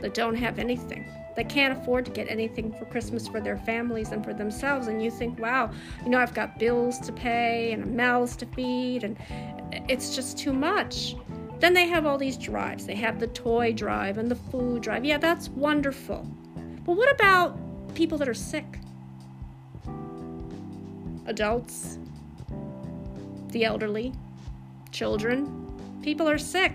that 0.00 0.14
don't 0.14 0.34
have 0.34 0.58
anything, 0.58 1.04
that 1.40 1.48
can't 1.48 1.78
afford 1.80 2.04
to 2.04 2.10
get 2.10 2.28
anything 2.28 2.70
for 2.70 2.84
Christmas 2.84 3.26
for 3.26 3.40
their 3.40 3.56
families 3.56 4.12
and 4.12 4.22
for 4.22 4.34
themselves. 4.34 4.88
And 4.88 5.02
you 5.02 5.10
think, 5.10 5.38
wow, 5.38 5.70
you 6.04 6.10
know, 6.10 6.18
I've 6.18 6.34
got 6.34 6.58
bills 6.58 6.98
to 6.98 7.12
pay 7.12 7.72
and 7.72 7.96
mouths 7.96 8.36
to 8.36 8.46
feed, 8.46 9.04
and 9.04 9.16
it's 9.88 10.14
just 10.14 10.36
too 10.36 10.52
much. 10.52 11.16
Then 11.58 11.72
they 11.72 11.86
have 11.86 12.04
all 12.04 12.18
these 12.18 12.36
drives. 12.36 12.84
They 12.84 12.94
have 12.96 13.18
the 13.18 13.28
toy 13.28 13.72
drive 13.72 14.18
and 14.18 14.30
the 14.30 14.34
food 14.34 14.82
drive. 14.82 15.02
Yeah, 15.02 15.16
that's 15.16 15.48
wonderful. 15.48 16.28
But 16.84 16.94
what 16.98 17.10
about 17.10 17.58
people 17.94 18.18
that 18.18 18.28
are 18.28 18.34
sick? 18.34 18.78
Adults, 21.24 21.96
the 23.48 23.64
elderly, 23.64 24.12
children, 24.90 26.00
people 26.02 26.28
are 26.28 26.36
sick. 26.36 26.74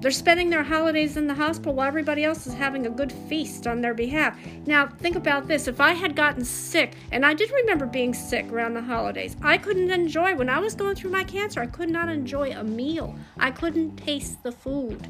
They're 0.00 0.10
spending 0.10 0.50
their 0.50 0.62
holidays 0.62 1.16
in 1.16 1.26
the 1.26 1.34
hospital 1.34 1.74
while 1.74 1.88
everybody 1.88 2.22
else 2.22 2.46
is 2.46 2.52
having 2.52 2.86
a 2.86 2.90
good 2.90 3.10
feast 3.10 3.66
on 3.66 3.80
their 3.80 3.94
behalf. 3.94 4.38
Now, 4.66 4.86
think 4.86 5.16
about 5.16 5.48
this. 5.48 5.68
If 5.68 5.80
I 5.80 5.92
had 5.92 6.14
gotten 6.14 6.44
sick, 6.44 6.94
and 7.10 7.24
I 7.24 7.32
did 7.32 7.50
remember 7.50 7.86
being 7.86 8.12
sick 8.12 8.52
around 8.52 8.74
the 8.74 8.82
holidays, 8.82 9.36
I 9.40 9.56
couldn't 9.56 9.90
enjoy, 9.90 10.34
when 10.34 10.50
I 10.50 10.58
was 10.58 10.74
going 10.74 10.96
through 10.96 11.10
my 11.12 11.24
cancer, 11.24 11.60
I 11.60 11.66
could 11.66 11.88
not 11.88 12.10
enjoy 12.10 12.52
a 12.52 12.62
meal. 12.62 13.16
I 13.38 13.50
couldn't 13.50 13.96
taste 13.96 14.42
the 14.42 14.52
food. 14.52 15.08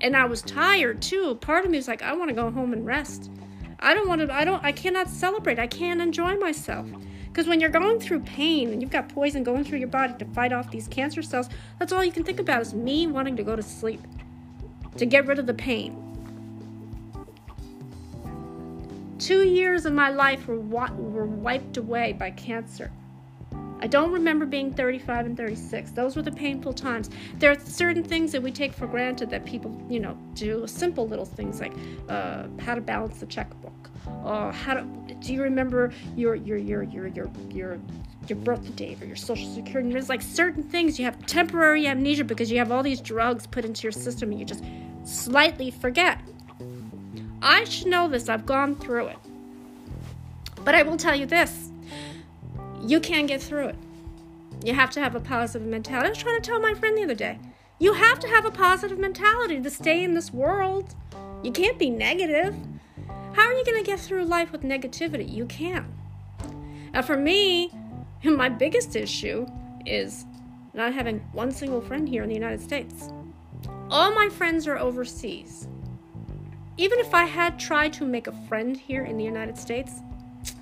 And 0.00 0.16
I 0.16 0.24
was 0.24 0.42
tired 0.42 1.02
too. 1.02 1.34
Part 1.36 1.64
of 1.64 1.70
me 1.70 1.76
was 1.76 1.88
like, 1.88 2.02
I 2.02 2.14
want 2.14 2.30
to 2.30 2.34
go 2.34 2.50
home 2.50 2.72
and 2.72 2.86
rest. 2.86 3.30
I 3.80 3.94
don't 3.94 4.08
want 4.08 4.22
to, 4.22 4.32
I 4.32 4.44
don't, 4.44 4.64
I 4.64 4.72
cannot 4.72 5.08
celebrate. 5.08 5.58
I 5.58 5.66
can't 5.66 6.00
enjoy 6.00 6.36
myself. 6.36 6.86
Because 7.28 7.46
when 7.46 7.60
you're 7.60 7.70
going 7.70 8.00
through 8.00 8.20
pain 8.20 8.72
and 8.72 8.82
you've 8.82 8.90
got 8.90 9.08
poison 9.08 9.44
going 9.44 9.64
through 9.64 9.78
your 9.78 9.88
body 9.88 10.14
to 10.18 10.24
fight 10.26 10.52
off 10.52 10.70
these 10.70 10.88
cancer 10.88 11.22
cells, 11.22 11.48
that's 11.78 11.92
all 11.92 12.04
you 12.04 12.12
can 12.12 12.24
think 12.24 12.40
about 12.40 12.62
is 12.62 12.74
me 12.74 13.06
wanting 13.06 13.36
to 13.36 13.42
go 13.42 13.54
to 13.54 13.62
sleep, 13.62 14.00
to 14.96 15.06
get 15.06 15.26
rid 15.26 15.38
of 15.38 15.46
the 15.46 15.54
pain. 15.54 16.04
Two 19.18 19.44
years 19.44 19.84
of 19.84 19.92
my 19.92 20.10
life 20.10 20.46
were, 20.46 20.58
were 20.58 21.26
wiped 21.26 21.76
away 21.76 22.12
by 22.12 22.30
cancer. 22.30 22.90
I 23.80 23.86
don't 23.86 24.10
remember 24.10 24.44
being 24.44 24.72
35 24.72 25.26
and 25.26 25.36
36. 25.36 25.92
Those 25.92 26.16
were 26.16 26.22
the 26.22 26.32
painful 26.32 26.72
times. 26.72 27.10
There 27.38 27.50
are 27.50 27.58
certain 27.58 28.02
things 28.02 28.32
that 28.32 28.42
we 28.42 28.50
take 28.50 28.72
for 28.72 28.86
granted 28.86 29.30
that 29.30 29.44
people, 29.44 29.76
you 29.88 30.00
know, 30.00 30.16
do. 30.34 30.66
Simple 30.66 31.06
little 31.06 31.24
things 31.24 31.60
like 31.60 31.72
uh, 32.08 32.44
how 32.58 32.74
to 32.74 32.80
balance 32.80 33.20
the 33.20 33.26
checkbook, 33.26 33.90
or 34.24 34.52
how 34.52 34.74
to. 34.74 34.86
Do 35.20 35.32
you 35.32 35.42
remember 35.42 35.92
your 36.16 36.34
your 36.34 36.56
your 36.56 36.82
your 36.82 37.06
your 37.08 37.30
your 37.50 37.78
your 38.28 38.38
birth 38.38 38.76
date 38.76 39.02
or 39.02 39.06
your 39.06 39.16
social 39.16 39.52
security? 39.54 39.90
There's 39.90 40.08
like 40.08 40.22
certain 40.22 40.62
things 40.62 40.98
you 40.98 41.04
have 41.04 41.24
temporary 41.26 41.86
amnesia 41.86 42.24
because 42.24 42.50
you 42.50 42.58
have 42.58 42.70
all 42.70 42.82
these 42.82 43.00
drugs 43.00 43.46
put 43.46 43.64
into 43.64 43.82
your 43.82 43.92
system 43.92 44.30
and 44.30 44.38
you 44.38 44.46
just 44.46 44.64
slightly 45.04 45.70
forget. 45.70 46.20
I 47.42 47.64
should 47.64 47.88
know 47.88 48.08
this. 48.08 48.28
I've 48.28 48.46
gone 48.46 48.74
through 48.76 49.08
it. 49.08 49.18
But 50.64 50.74
I 50.74 50.82
will 50.82 50.96
tell 50.96 51.14
you 51.14 51.26
this 51.26 51.70
you 52.82 53.00
can't 53.00 53.26
get 53.26 53.42
through 53.42 53.68
it. 53.68 53.76
You 54.64 54.74
have 54.74 54.90
to 54.90 55.00
have 55.00 55.14
a 55.14 55.20
positive 55.20 55.66
mentality. 55.66 56.06
I 56.06 56.10
was 56.10 56.18
trying 56.18 56.40
to 56.40 56.48
tell 56.48 56.60
my 56.60 56.74
friend 56.74 56.96
the 56.96 57.04
other 57.04 57.14
day. 57.14 57.38
You 57.78 57.92
have 57.92 58.18
to 58.20 58.28
have 58.28 58.44
a 58.44 58.50
positive 58.50 58.98
mentality 58.98 59.60
to 59.60 59.70
stay 59.70 60.02
in 60.02 60.14
this 60.14 60.32
world. 60.32 60.94
You 61.42 61.52
can't 61.52 61.78
be 61.78 61.90
negative. 61.90 62.56
How 63.34 63.42
are 63.42 63.52
you 63.52 63.64
going 63.64 63.82
to 63.82 63.88
get 63.88 64.00
through 64.00 64.24
life 64.24 64.52
with 64.52 64.62
negativity? 64.62 65.30
You 65.30 65.46
can't. 65.46 65.86
Now, 66.92 67.02
for 67.02 67.16
me, 67.16 67.72
my 68.24 68.48
biggest 68.48 68.96
issue 68.96 69.46
is 69.86 70.24
not 70.74 70.92
having 70.92 71.20
one 71.32 71.50
single 71.50 71.80
friend 71.80 72.08
here 72.08 72.22
in 72.22 72.28
the 72.28 72.34
United 72.34 72.60
States. 72.60 73.10
All 73.90 74.12
my 74.14 74.28
friends 74.28 74.66
are 74.66 74.78
overseas. 74.78 75.66
Even 76.76 76.98
if 77.00 77.12
I 77.14 77.24
had 77.24 77.58
tried 77.58 77.92
to 77.94 78.04
make 78.04 78.26
a 78.26 78.32
friend 78.48 78.76
here 78.76 79.04
in 79.04 79.16
the 79.16 79.24
United 79.24 79.58
States, 79.58 80.00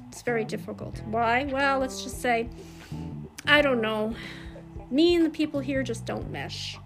it's 0.08 0.22
very 0.22 0.44
difficult. 0.44 1.02
Why? 1.06 1.44
Well, 1.44 1.78
let's 1.78 2.02
just 2.02 2.20
say, 2.22 2.48
I 3.46 3.60
don't 3.60 3.82
know. 3.82 4.14
Me 4.90 5.14
and 5.14 5.26
the 5.26 5.30
people 5.30 5.60
here 5.60 5.82
just 5.82 6.06
don't 6.06 6.30
mesh. 6.30 6.78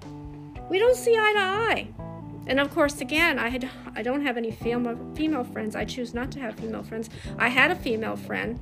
We 0.69 0.79
don't 0.79 0.97
see 0.97 1.15
eye 1.15 1.33
to 1.35 1.41
eye. 1.41 2.10
And 2.47 2.59
of 2.59 2.71
course, 2.71 3.01
again, 3.01 3.39
I 3.39 3.49
had 3.49 3.69
I 3.95 4.03
don't 4.03 4.23
have 4.23 4.37
any 4.37 4.51
female 4.51 4.99
female 5.15 5.45
friends. 5.45 5.77
I 5.77 5.85
choose 5.85 6.15
not 6.15 6.31
to 6.33 6.41
have 6.41 6.55
female 6.57 6.83
friends. 6.83 7.11
I 7.39 7.49
had 7.49 7.71
a 7.71 7.77
female 7.77 8.17
friend, 8.17 8.59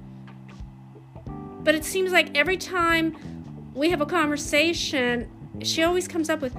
but 1.63 1.75
it 1.75 1.85
seems 1.85 2.13
like 2.13 2.37
every 2.37 2.57
time 2.57 3.17
we 3.75 3.91
have 3.91 4.01
a 4.01 4.07
conversation, 4.07 5.31
she 5.63 5.83
always 5.83 6.09
comes 6.09 6.29
up 6.29 6.41
with 6.41 6.57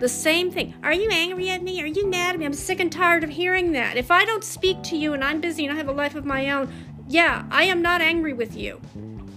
the 0.00 0.08
same 0.08 0.50
thing. 0.50 0.74
Are 0.82 0.92
you 0.92 1.08
angry 1.10 1.50
at 1.50 1.62
me? 1.62 1.80
Are 1.82 1.86
you 1.86 2.08
mad 2.08 2.34
at 2.34 2.38
me? 2.38 2.46
I'm 2.46 2.52
sick 2.52 2.80
and 2.80 2.90
tired 2.90 3.22
of 3.22 3.30
hearing 3.30 3.72
that. 3.72 3.96
If 3.96 4.10
I 4.10 4.24
don't 4.24 4.42
speak 4.42 4.82
to 4.84 4.96
you 4.96 5.12
and 5.12 5.22
I'm 5.22 5.40
busy 5.40 5.64
and 5.64 5.72
I 5.72 5.76
have 5.76 5.88
a 5.88 5.92
life 5.92 6.14
of 6.14 6.24
my 6.24 6.50
own, 6.50 6.72
yeah, 7.08 7.44
I 7.50 7.64
am 7.64 7.82
not 7.82 8.00
angry 8.00 8.32
with 8.32 8.56
you. 8.56 8.80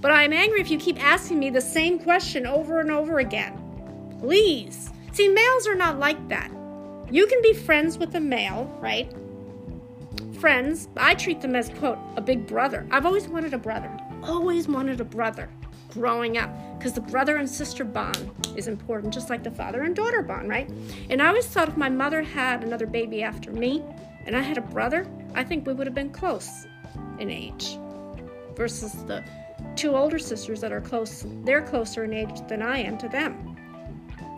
But 0.02 0.12
I'm 0.12 0.34
angry 0.34 0.62
if 0.62 0.72
you 0.72 0.78
keep 0.78 1.04
asking 1.04 1.40
me 1.40 1.50
the 1.50 1.62
same 1.62 2.00
question 2.00 2.46
over 2.46 2.80
and 2.80 2.92
over 2.92 3.20
again. 3.20 4.18
Please. 4.20 4.92
See, 5.12 5.28
males 5.28 5.68
are 5.68 5.76
not 5.76 6.00
like 6.00 6.28
that. 6.30 6.52
You 7.10 7.26
can 7.26 7.42
be 7.42 7.54
friends 7.54 7.98
with 7.98 8.16
a 8.16 8.20
male, 8.20 8.66
right? 8.82 9.12
Friends, 10.40 10.90
I 10.98 11.16
treat 11.16 11.42
them 11.42 11.56
as, 11.56 11.70
quote, 11.70 11.98
a 12.16 12.22
big 12.22 12.46
brother. 12.46 12.86
I've 12.92 13.06
always 13.06 13.28
wanted 13.28 13.54
a 13.54 13.58
brother. 13.58 13.90
Always 14.24 14.68
wanted 14.68 15.00
a 15.00 15.06
brother 15.06 15.50
growing 15.90 16.38
up 16.38 16.50
because 16.78 16.94
the 16.94 17.02
brother 17.02 17.38
and 17.38 17.50
sister 17.50 17.84
bond 17.84 18.32
is 18.56 18.68
important, 18.68 19.14
just 19.14 19.30
like 19.30 19.44
the 19.44 19.52
father 19.52 19.84
and 19.84 19.96
daughter 19.96 20.22
bond, 20.22 20.50
right? 20.50 20.70
And 21.10 21.22
I 21.22 21.28
always 21.28 21.48
thought 21.48 21.70
if 21.70 21.78
my 21.78 21.90
mother 21.90 22.22
had 22.22 22.64
another 22.64 22.86
baby 22.86 23.24
after 23.24 23.52
me 23.52 23.84
and 24.26 24.36
I 24.36 24.42
had 24.42 24.58
a 24.58 24.62
brother, 24.62 25.08
I 25.34 25.44
think 25.44 25.66
we 25.66 25.74
would 25.74 25.88
have 25.88 25.96
been 25.96 26.12
close 26.12 26.66
in 27.20 27.32
age 27.32 27.78
versus 28.56 28.92
the 29.06 29.24
two 29.76 29.96
older 29.96 30.20
sisters 30.20 30.60
that 30.62 30.72
are 30.72 30.82
close 30.82 31.26
they're 31.44 31.62
closer 31.62 32.04
in 32.04 32.14
age 32.14 32.42
than 32.48 32.62
i 32.62 32.78
am 32.78 32.98
to 32.98 33.08
them 33.08 33.57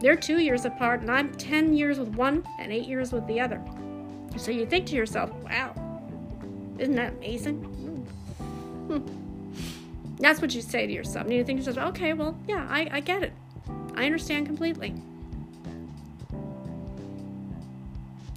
they're 0.02 0.16
two 0.16 0.40
years 0.40 0.66
apart 0.66 1.02
and 1.02 1.12
i'm 1.12 1.34
10 1.36 1.74
years 1.74 2.00
with 2.00 2.10
one 2.10 2.44
and 2.60 2.72
eight 2.72 2.88
years 2.88 3.12
with 3.12 3.26
the 3.28 3.40
other. 3.40 3.62
So 4.38 4.52
you 4.52 4.66
think 4.66 4.86
to 4.88 4.96
yourself 4.96 5.32
wow 5.44 5.74
isn't 6.78 6.96
that 6.96 7.14
amazing? 7.14 7.58
Hmm. 8.88 10.16
that's 10.18 10.42
what 10.42 10.56
you 10.56 10.62
say 10.62 10.88
to 10.88 10.94
yourself 10.94 11.26
and 11.26 11.34
you 11.34 11.44
think 11.44 11.60
to 11.60 11.66
yourself 11.66 11.90
okay 11.90 12.14
well 12.14 12.38
yeah 12.48 12.66
I, 12.70 12.88
I 12.92 13.00
get 13.00 13.24
it. 13.24 13.34
I 13.96 14.06
understand 14.06 14.46
completely. 14.46 14.94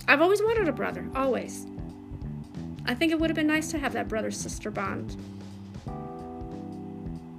I've 0.08 0.20
always 0.20 0.42
wanted 0.42 0.68
a 0.68 0.72
brother 0.72 1.08
always. 1.14 1.66
I 2.84 2.94
think 2.94 3.12
it 3.12 3.20
would 3.20 3.30
have 3.30 3.36
been 3.36 3.46
nice 3.46 3.70
to 3.70 3.78
have 3.78 3.92
that 3.92 4.08
brother 4.08 4.30
sister 4.30 4.70
bond. 4.70 5.16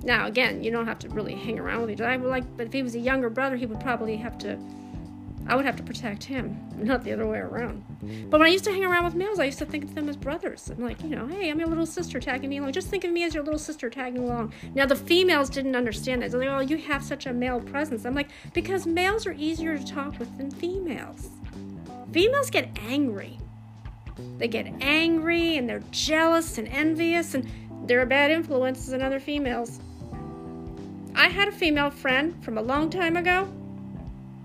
Now, 0.04 0.28
again, 0.28 0.64
you 0.64 0.70
don't 0.70 0.86
have 0.86 1.00
to 1.00 1.10
really 1.10 1.34
hang 1.34 1.60
around 1.60 1.82
with 1.82 1.92
each 1.92 2.02
other. 2.02 2.10
I 2.10 2.18
would 2.18 2.30
like, 2.30 2.58
but 2.58 2.68
if 2.68 2.74
he 2.74 2.84
was 2.84 2.94
a 2.96 3.00
younger 3.00 3.30
brother, 3.30 3.56
he 3.56 3.66
would 3.66 3.80
probably 3.80 4.18
have 4.18 4.38
to. 4.40 4.60
I 5.46 5.58
would 5.58 5.66
have 5.66 5.76
to 5.76 5.84
protect 5.84 6.24
him, 6.24 6.58
not 6.78 7.04
the 7.04 7.12
other 7.12 7.28
way 7.28 7.40
around. 7.40 7.84
But 8.30 8.40
when 8.40 8.48
I 8.48 8.52
used 8.52 8.64
to 8.64 8.72
hang 8.72 8.86
around 8.86 9.04
with 9.04 9.16
males, 9.16 9.40
I 9.40 9.46
used 9.46 9.60
to 9.60 9.66
think 9.66 9.84
of 9.84 9.94
them 9.94 10.08
as 10.08 10.16
brothers. 10.16 10.70
I'm 10.70 10.84
like, 10.84 11.02
you 11.04 11.10
know, 11.10 11.28
hey, 11.28 11.50
I'm 11.50 11.60
your 11.60 11.68
little 11.68 11.86
sister 11.86 12.20
tagging 12.20 12.50
me 12.50 12.60
along. 12.60 12.72
Just 12.72 12.88
think 12.90 13.04
of 13.04 13.12
me 13.12 13.24
as 13.24 13.34
your 13.34 13.44
little 13.44 13.60
sister 13.60 13.90
tagging 13.90 14.24
along. 14.24 14.54
Now, 14.74 14.86
the 14.86 14.96
females 14.96 15.50
didn't 15.50 15.76
understand 15.76 16.22
that. 16.22 16.32
They're 16.32 16.40
like, 16.40 16.50
oh, 16.50 16.60
you 16.62 16.78
have 16.78 17.04
such 17.04 17.26
a 17.26 17.34
male 17.34 17.60
presence. 17.60 18.06
I'm 18.06 18.16
like, 18.16 18.30
because 18.54 18.86
males 18.86 19.26
are 19.26 19.34
easier 19.34 19.78
to 19.78 19.86
talk 19.86 20.18
with 20.18 20.38
than 20.38 20.50
females. 20.50 21.30
Females 22.14 22.50
get 22.50 22.70
angry. 22.88 23.38
They 24.38 24.48
get 24.48 24.68
angry 24.82 25.58
and 25.58 25.68
they're 25.68 25.84
jealous 25.92 26.58
and 26.58 26.68
envious, 26.68 27.34
and 27.34 27.50
they're 27.86 28.02
a 28.02 28.06
bad 28.06 28.32
influence 28.32 28.92
on 28.94 29.02
other 29.02 29.20
females. 29.20 29.80
I 31.15 31.27
had 31.27 31.48
a 31.48 31.51
female 31.51 31.89
friend 31.89 32.43
from 32.43 32.58
a 32.58 32.62
long 32.62 32.89
time 32.89 33.15
ago, 33.15 33.48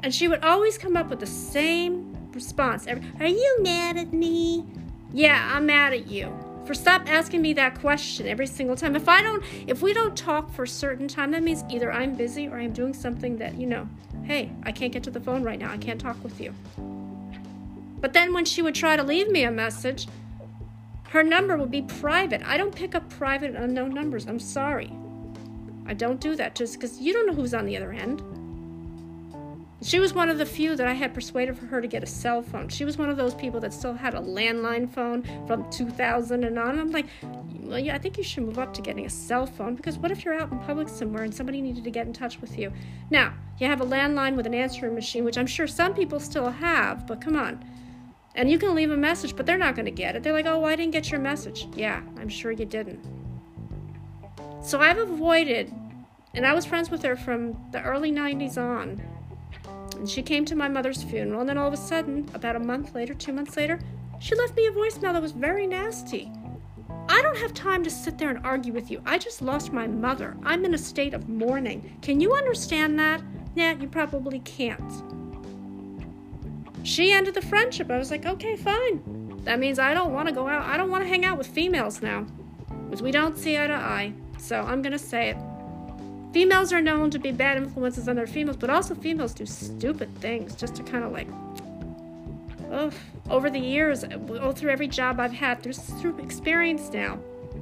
and 0.02 0.14
she 0.14 0.28
would 0.28 0.44
always 0.44 0.78
come 0.78 0.96
up 0.96 1.08
with 1.08 1.20
the 1.20 1.26
same 1.26 2.16
response. 2.32 2.86
Are 2.86 3.26
you 3.26 3.56
mad 3.62 3.96
at 3.96 4.12
me? 4.12 4.64
Yeah, 5.12 5.50
I'm 5.54 5.66
mad 5.66 5.92
at 5.92 6.06
you. 6.08 6.32
For 6.66 6.74
stop 6.74 7.08
asking 7.08 7.40
me 7.40 7.54
that 7.54 7.80
question 7.80 8.26
every 8.26 8.46
single 8.46 8.76
time. 8.76 8.94
If 8.94 9.08
I 9.08 9.22
don't 9.22 9.42
if 9.66 9.80
we 9.80 9.94
don't 9.94 10.14
talk 10.14 10.52
for 10.52 10.64
a 10.64 10.68
certain 10.68 11.08
time, 11.08 11.30
that 11.30 11.42
means 11.42 11.64
either 11.70 11.90
I'm 11.90 12.14
busy 12.14 12.46
or 12.46 12.58
I'm 12.58 12.74
doing 12.74 12.92
something 12.92 13.38
that, 13.38 13.54
you 13.54 13.66
know, 13.66 13.88
hey, 14.24 14.52
I 14.64 14.72
can't 14.72 14.92
get 14.92 15.02
to 15.04 15.10
the 15.10 15.20
phone 15.20 15.42
right 15.42 15.58
now. 15.58 15.72
I 15.72 15.78
can't 15.78 15.98
talk 15.98 16.22
with 16.22 16.38
you. 16.38 16.54
But 18.00 18.12
then 18.12 18.34
when 18.34 18.44
she 18.44 18.60
would 18.60 18.74
try 18.74 18.96
to 18.96 19.02
leave 19.02 19.30
me 19.30 19.44
a 19.44 19.50
message, 19.50 20.06
her 21.08 21.22
number 21.22 21.56
would 21.56 21.70
be 21.70 21.82
private. 21.82 22.42
I 22.44 22.58
don't 22.58 22.74
pick 22.74 22.94
up 22.94 23.08
private 23.08 23.54
unknown 23.54 23.94
numbers. 23.94 24.26
I'm 24.26 24.38
sorry. 24.38 24.92
I 25.88 25.94
don't 25.94 26.20
do 26.20 26.36
that 26.36 26.54
just 26.54 26.74
because 26.74 27.00
you 27.00 27.12
don't 27.12 27.26
know 27.26 27.34
who's 27.34 27.54
on 27.54 27.64
the 27.66 27.76
other 27.76 27.92
end. 27.92 28.22
She 29.80 30.00
was 30.00 30.12
one 30.12 30.28
of 30.28 30.38
the 30.38 30.44
few 30.44 30.76
that 30.76 30.86
I 30.86 30.92
had 30.92 31.14
persuaded 31.14 31.56
for 31.56 31.66
her 31.66 31.80
to 31.80 31.86
get 31.86 32.02
a 32.02 32.06
cell 32.06 32.42
phone. 32.42 32.68
She 32.68 32.84
was 32.84 32.98
one 32.98 33.08
of 33.08 33.16
those 33.16 33.34
people 33.34 33.60
that 33.60 33.72
still 33.72 33.94
had 33.94 34.14
a 34.14 34.20
landline 34.20 34.90
phone 34.90 35.22
from 35.46 35.70
2000 35.70 36.44
and 36.44 36.58
on. 36.58 36.78
I'm 36.78 36.90
like, 36.90 37.06
well, 37.62 37.78
yeah, 37.78 37.94
I 37.94 37.98
think 37.98 38.18
you 38.18 38.24
should 38.24 38.42
move 38.42 38.58
up 38.58 38.74
to 38.74 38.82
getting 38.82 39.06
a 39.06 39.10
cell 39.10 39.46
phone 39.46 39.76
because 39.76 39.96
what 39.96 40.10
if 40.10 40.24
you're 40.24 40.34
out 40.34 40.50
in 40.50 40.58
public 40.58 40.88
somewhere 40.88 41.22
and 41.22 41.32
somebody 41.32 41.60
needed 41.60 41.84
to 41.84 41.90
get 41.90 42.06
in 42.06 42.12
touch 42.12 42.40
with 42.40 42.58
you? 42.58 42.72
Now, 43.10 43.34
you 43.58 43.66
have 43.66 43.80
a 43.80 43.86
landline 43.86 44.36
with 44.36 44.46
an 44.46 44.54
answering 44.54 44.94
machine, 44.94 45.24
which 45.24 45.38
I'm 45.38 45.46
sure 45.46 45.68
some 45.68 45.94
people 45.94 46.18
still 46.18 46.50
have, 46.50 47.06
but 47.06 47.20
come 47.20 47.36
on. 47.36 47.64
And 48.34 48.50
you 48.50 48.58
can 48.58 48.74
leave 48.74 48.90
a 48.90 48.96
message, 48.96 49.36
but 49.36 49.46
they're 49.46 49.56
not 49.56 49.74
going 49.74 49.86
to 49.86 49.92
get 49.92 50.16
it. 50.16 50.22
They're 50.22 50.32
like, 50.32 50.46
oh, 50.46 50.60
well, 50.60 50.70
I 50.70 50.76
didn't 50.76 50.92
get 50.92 51.10
your 51.10 51.20
message. 51.20 51.66
Yeah, 51.74 52.02
I'm 52.18 52.28
sure 52.28 52.50
you 52.50 52.66
didn't. 52.66 53.04
So 54.60 54.80
I've 54.80 54.98
avoided, 54.98 55.72
and 56.34 56.46
I 56.46 56.52
was 56.52 56.66
friends 56.66 56.90
with 56.90 57.02
her 57.02 57.16
from 57.16 57.56
the 57.72 57.82
early 57.82 58.12
90s 58.12 58.58
on. 58.58 59.00
And 59.96 60.08
she 60.08 60.22
came 60.22 60.44
to 60.44 60.56
my 60.56 60.68
mother's 60.68 61.02
funeral, 61.02 61.40
and 61.40 61.48
then 61.48 61.58
all 61.58 61.68
of 61.68 61.74
a 61.74 61.78
sudden, 61.78 62.28
about 62.34 62.56
a 62.56 62.60
month 62.60 62.94
later, 62.94 63.14
two 63.14 63.32
months 63.32 63.56
later, 63.56 63.80
she 64.20 64.34
left 64.34 64.56
me 64.56 64.66
a 64.66 64.70
voicemail 64.70 65.12
that 65.12 65.22
was 65.22 65.32
very 65.32 65.66
nasty. 65.66 66.30
I 67.08 67.22
don't 67.22 67.38
have 67.38 67.54
time 67.54 67.82
to 67.84 67.90
sit 67.90 68.18
there 68.18 68.28
and 68.28 68.44
argue 68.44 68.72
with 68.72 68.90
you. 68.90 69.00
I 69.06 69.16
just 69.16 69.40
lost 69.40 69.72
my 69.72 69.86
mother. 69.86 70.36
I'm 70.42 70.64
in 70.64 70.74
a 70.74 70.78
state 70.78 71.14
of 71.14 71.28
mourning. 71.28 71.96
Can 72.02 72.20
you 72.20 72.34
understand 72.34 72.98
that? 72.98 73.22
Yeah, 73.54 73.72
you 73.72 73.88
probably 73.88 74.40
can't. 74.40 75.02
She 76.82 77.12
ended 77.12 77.34
the 77.34 77.42
friendship. 77.42 77.90
I 77.90 77.98
was 77.98 78.10
like, 78.10 78.26
okay, 78.26 78.56
fine. 78.56 79.40
That 79.44 79.58
means 79.58 79.78
I 79.78 79.94
don't 79.94 80.12
want 80.12 80.28
to 80.28 80.34
go 80.34 80.48
out. 80.48 80.66
I 80.66 80.76
don't 80.76 80.90
want 80.90 81.02
to 81.04 81.08
hang 81.08 81.24
out 81.24 81.38
with 81.38 81.46
females 81.46 82.02
now. 82.02 82.26
Because 82.84 83.02
we 83.02 83.10
don't 83.10 83.38
see 83.38 83.56
eye 83.56 83.66
to 83.66 83.74
eye. 83.74 84.12
So 84.38 84.60
I'm 84.60 84.82
going 84.82 84.92
to 84.92 84.98
say 84.98 85.30
it. 85.30 85.36
Females 86.32 86.72
are 86.72 86.80
known 86.80 87.10
to 87.10 87.18
be 87.18 87.32
bad 87.32 87.56
influences 87.56 88.08
on 88.08 88.16
their 88.16 88.26
females, 88.26 88.56
but 88.56 88.70
also 88.70 88.94
females 88.94 89.32
do 89.32 89.46
stupid 89.46 90.14
things 90.18 90.54
just 90.54 90.74
to 90.76 90.82
kind 90.82 91.04
of 91.04 91.12
like. 91.12 91.28
Ugh. 92.70 92.92
Over 93.30 93.50
the 93.50 93.58
years, 93.58 94.04
all 94.40 94.52
through 94.52 94.70
every 94.70 94.88
job 94.88 95.20
I've 95.20 95.32
had, 95.32 95.62
this 95.62 95.78
through 96.00 96.18
experience 96.18 96.90
now. 96.92 97.18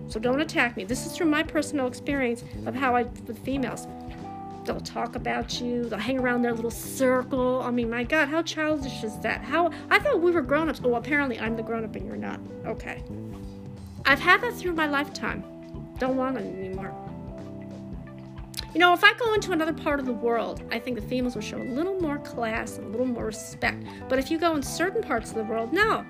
So 0.08 0.20
don't 0.20 0.40
attack 0.40 0.76
me. 0.76 0.84
This 0.84 1.06
is 1.06 1.16
through 1.16 1.26
my 1.26 1.42
personal 1.42 1.86
experience 1.86 2.44
of 2.66 2.74
how 2.74 2.96
I 2.96 3.04
with 3.04 3.38
females. 3.44 3.86
They'll 4.64 4.80
talk 4.80 5.14
about 5.14 5.60
you. 5.60 5.88
They'll 5.88 5.98
hang 5.98 6.18
around 6.18 6.42
their 6.42 6.52
little 6.52 6.72
circle. 6.72 7.62
I 7.62 7.70
mean, 7.70 7.88
my 7.88 8.02
God, 8.02 8.28
how 8.28 8.42
childish 8.42 9.04
is 9.04 9.16
that? 9.20 9.42
How 9.42 9.70
I 9.90 10.00
thought 10.00 10.20
we 10.20 10.32
were 10.32 10.42
grown 10.42 10.68
ups. 10.68 10.80
Oh, 10.82 10.96
apparently 10.96 11.38
I'm 11.38 11.56
the 11.56 11.62
grown 11.62 11.84
up 11.84 11.94
and 11.94 12.04
you're 12.04 12.16
not. 12.16 12.40
Okay. 12.64 13.02
I've 14.04 14.20
had 14.20 14.40
that 14.40 14.54
through 14.54 14.74
my 14.74 14.86
lifetime. 14.86 15.44
Don't 15.98 16.16
want 16.16 16.36
it 16.36 16.44
anymore. 16.44 16.94
You 18.76 18.80
know, 18.80 18.92
if 18.92 19.02
I 19.02 19.14
go 19.14 19.32
into 19.32 19.52
another 19.52 19.72
part 19.72 20.00
of 20.00 20.04
the 20.04 20.12
world, 20.12 20.62
I 20.70 20.78
think 20.78 21.00
the 21.00 21.06
females 21.06 21.34
will 21.34 21.42
show 21.42 21.56
a 21.56 21.64
little 21.64 21.98
more 21.98 22.18
class 22.18 22.76
and 22.76 22.86
a 22.86 22.90
little 22.90 23.06
more 23.06 23.24
respect. 23.24 23.82
But 24.06 24.18
if 24.18 24.30
you 24.30 24.38
go 24.38 24.54
in 24.54 24.62
certain 24.62 25.02
parts 25.02 25.30
of 25.30 25.36
the 25.36 25.44
world, 25.44 25.72
no. 25.72 26.04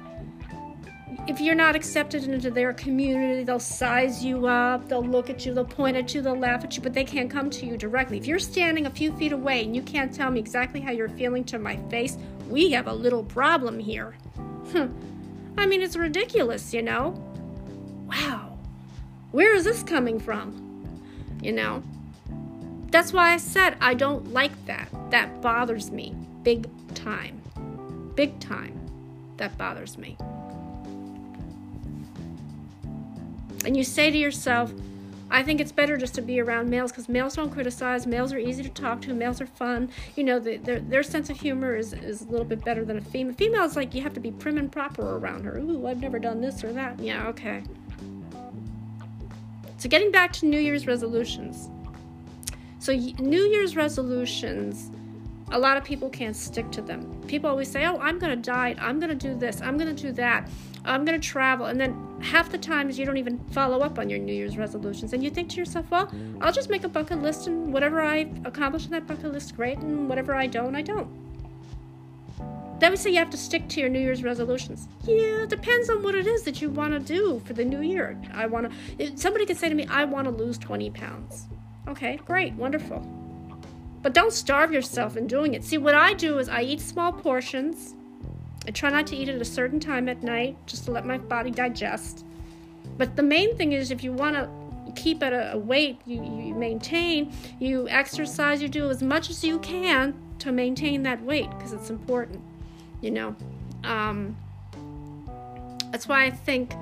If 1.29 1.41
you're 1.41 1.55
not 1.55 1.77
accepted 1.77 2.25
into 2.25 2.51
their 2.51 2.73
community, 2.73 3.45
they'll 3.45 3.61
size 3.61 4.25
you 4.25 4.47
up, 4.47 4.89
they'll 4.89 5.05
look 5.05 5.31
at 5.31 5.47
you, 5.47 5.55
they'll 5.55 5.65
point 5.65 5.97
at 5.97 6.13
you, 6.13 6.23
they'll 6.23 6.39
laugh 6.39 6.65
at 6.65 6.77
you, 6.77 6.83
but 6.83 6.93
they 6.93 7.05
can't 7.05 7.31
come 7.31 7.51
to 7.51 7.67
you 7.67 7.77
directly. 7.77 8.19
If 8.19 8.27
you're 8.27 8.41
standing 8.41 8.87
a 8.87 8.91
few 8.91 9.13
feet 9.17 9.33
away 9.33 9.63
and 9.63 9.75
you 9.75 9.83
can't 9.83 10.13
tell 10.13 10.31
me 10.31 10.41
exactly 10.41 10.81
how 10.81 10.91
you're 10.91 11.09
feeling 11.11 11.45
to 11.45 11.59
my 11.61 11.77
face, 11.89 12.19
we 12.49 12.73
have 12.73 12.89
a 12.89 12.93
little 12.93 13.23
problem 13.23 13.79
here. 13.79 14.17
I 15.59 15.67
mean, 15.67 15.83
it's 15.83 15.97
ridiculous, 15.97 16.75
you 16.75 16.83
know? 16.83 17.11
Wow. 18.09 18.46
Where 19.37 19.55
is 19.55 19.65
this 19.65 19.83
coming 19.83 20.19
from? 20.19 20.89
You 21.43 21.53
know? 21.53 21.83
That's 22.91 23.13
why 23.13 23.35
I 23.35 23.37
said 23.37 23.77
I 23.83 23.93
don't 23.93 24.33
like 24.33 24.65
that. 24.65 24.89
That 25.11 25.43
bothers 25.43 25.91
me 25.91 26.15
big 26.43 26.67
time. 26.95 27.43
Big 28.15 28.41
time. 28.41 28.81
That 29.37 29.59
bothers 29.59 29.99
me. 29.99 30.17
And 33.67 33.77
you 33.77 33.85
say 33.85 34.11
to 34.11 34.17
yourself, 34.17 34.73
I 35.31 35.43
think 35.43 35.61
it's 35.61 35.71
better 35.71 35.99
just 35.99 36.15
to 36.15 36.23
be 36.23 36.41
around 36.41 36.71
males 36.71 36.91
because 36.91 37.07
males 37.07 37.37
don't 37.37 37.51
criticize. 37.51 38.07
Males 38.07 38.33
are 38.33 38.39
easy 38.39 38.63
to 38.63 38.71
talk 38.71 39.03
to. 39.03 39.13
Males 39.13 39.43
are 39.43 39.47
fun. 39.47 39.91
You 40.15 40.25
know, 40.25 40.39
the, 40.39 40.57
their, 40.57 40.81
their 40.81 41.03
sense 41.03 41.29
of 41.29 41.39
humor 41.39 41.77
is, 41.77 41.93
is 41.93 42.23
a 42.23 42.31
little 42.31 42.47
bit 42.47 42.65
better 42.65 42.87
than 42.87 42.97
a 42.97 43.03
female. 43.03 43.35
Female 43.35 43.65
is 43.65 43.77
like 43.77 43.95
you 43.95 44.01
have 44.01 44.15
to 44.15 44.21
be 44.21 44.31
prim 44.31 44.57
and 44.57 44.73
proper 44.73 45.19
around 45.19 45.45
her. 45.45 45.59
Ooh, 45.59 45.87
I've 45.87 46.01
never 46.01 46.19
done 46.19 46.41
this 46.41 46.65
or 46.65 46.73
that. 46.73 46.99
Yeah, 46.99 47.27
okay. 47.27 47.65
So, 49.87 49.91
getting 49.91 50.11
back 50.11 50.33
to 50.33 50.47
New 50.47 50.59
Year's 50.59 50.89
resolutions. 50.89 51.71
So, 52.81 52.93
New 52.93 53.43
Year's 53.43 53.77
resolutions, 53.77 54.91
a 55.53 55.59
lot 55.61 55.77
of 55.77 55.85
people 55.85 56.11
can't 56.11 56.35
stick 56.35 56.73
to 56.73 56.83
them. 56.83 57.23
People 57.29 57.49
always 57.49 57.71
say, 57.71 57.87
Oh, 57.87 57.97
I'm 57.99 58.19
going 58.19 58.35
to 58.35 58.51
diet. 58.51 58.79
I'm 58.81 58.99
going 58.99 59.17
to 59.17 59.29
do 59.29 59.37
this. 59.37 59.63
I'm 59.63 59.79
going 59.79 59.95
to 59.95 60.03
do 60.03 60.11
that. 60.15 60.51
I'm 60.85 61.05
going 61.05 61.21
to 61.21 61.25
travel. 61.25 61.67
And 61.67 61.81
then 61.81 62.21
half 62.21 62.51
the 62.51 62.59
times 62.59 62.99
you 62.99 63.07
don't 63.07 63.17
even 63.17 63.39
follow 63.53 63.79
up 63.79 64.01
on 64.01 64.11
your 64.11 64.19
New 64.19 64.35
Year's 64.35 64.59
resolutions. 64.59 65.13
And 65.13 65.23
you 65.23 65.31
think 65.31 65.51
to 65.51 65.57
yourself, 65.57 65.89
Well, 65.89 66.13
I'll 66.41 66.51
just 66.51 66.69
make 66.69 66.83
a 66.83 66.89
bucket 66.89 67.23
list, 67.23 67.47
and 67.47 67.73
whatever 67.73 68.03
I 68.03 68.29
accomplish 68.45 68.87
in 68.87 68.91
that 68.91 69.07
bucket 69.07 69.31
list, 69.31 69.55
great. 69.55 69.79
And 69.79 70.09
whatever 70.09 70.35
I 70.35 70.49
don't, 70.49 70.75
I 70.75 70.83
don't. 70.83 71.26
Then 72.79 72.91
we 72.91 72.97
say 72.97 73.11
you 73.11 73.19
have 73.19 73.31
to 73.31 73.37
stick 73.37 73.69
to 73.69 73.81
your 73.81 73.89
New 73.89 74.01
Year's 74.01 74.23
resolutions. 74.23 74.87
Yeah, 75.05 75.45
it 75.45 75.49
depends 75.49 75.89
on 75.89 76.03
what 76.03 76.15
it 76.15 76.27
is 76.27 76.43
that 76.43 76.61
you 76.61 76.69
want 76.69 76.93
to 76.93 77.01
do 77.01 77.41
for 77.47 77.55
the 77.55 77.65
new 77.65 77.81
year. 77.81 78.21
I 78.35 78.47
want 78.47 78.71
to. 78.99 79.17
Somebody 79.17 79.47
could 79.47 79.57
say 79.57 79.69
to 79.69 79.75
me, 79.75 79.87
"I 79.89 80.05
want 80.05 80.27
to 80.27 80.31
lose 80.31 80.59
20 80.59 80.91
pounds." 80.91 81.47
Okay, 81.89 82.21
great, 82.27 82.53
wonderful. 82.55 83.01
But 84.03 84.13
don't 84.13 84.33
starve 84.33 84.73
yourself 84.73 85.17
in 85.17 85.27
doing 85.27 85.55
it. 85.55 85.65
See, 85.65 85.79
what 85.79 85.95
I 85.95 86.13
do 86.13 86.39
is 86.39 86.49
I 86.49 86.63
eat 86.63 86.81
small 86.81 87.13
portions. 87.13 87.95
I 88.67 88.71
try 88.73 88.91
not 88.91 89.07
to 89.09 89.17
eat 89.17 89.29
at 89.29 89.41
a 89.41 89.45
certain 89.45 89.81
time 89.81 90.09
at 90.09 90.23
night 90.23 90.57
just 90.67 90.85
to 90.85 90.91
let 90.91 91.07
my 91.07 91.19
body 91.19 91.51
digest. 91.51 92.25
But 92.99 93.17
the 93.17 93.23
main 93.23 93.57
thing 93.57 93.73
is 93.73 93.91
if 93.91 94.05
you 94.05 94.13
want 94.13 94.37
to 94.37 94.49
keep 94.95 95.23
at 95.23 95.33
a, 95.33 95.59
weight 95.59 96.01
you, 96.07 96.23
you 96.23 96.55
maintain, 96.55 97.33
you 97.59 97.89
exercise, 97.89 98.63
you 98.63 98.69
do 98.69 98.91
as 98.91 99.03
much 99.03 99.31
as 99.31 99.45
you 99.45 99.59
can 99.61 100.15
to 100.39 100.53
maintain 100.53 101.03
that 101.03 101.23
weight 101.23 101.51
because 101.51 101.73
it's 101.73 101.91
important, 101.91 102.41
you 103.01 103.11
know. 103.11 103.37
Um, 103.85 104.37
that's 105.91 106.09
why 106.09 106.25
I 106.25 106.31
think. 106.31 106.73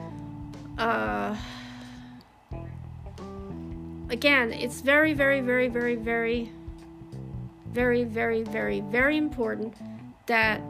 Uh, 0.79 1.37
again, 4.11 4.53
it's 4.53 4.81
very, 4.81 5.13
very, 5.13 5.41
very, 5.41 5.69
very, 5.69 5.97
very, 5.97 6.51
very, 7.67 8.05
very, 8.05 8.43
very, 8.43 8.81
very 8.81 9.17
important 9.17 9.75
that 10.27 10.61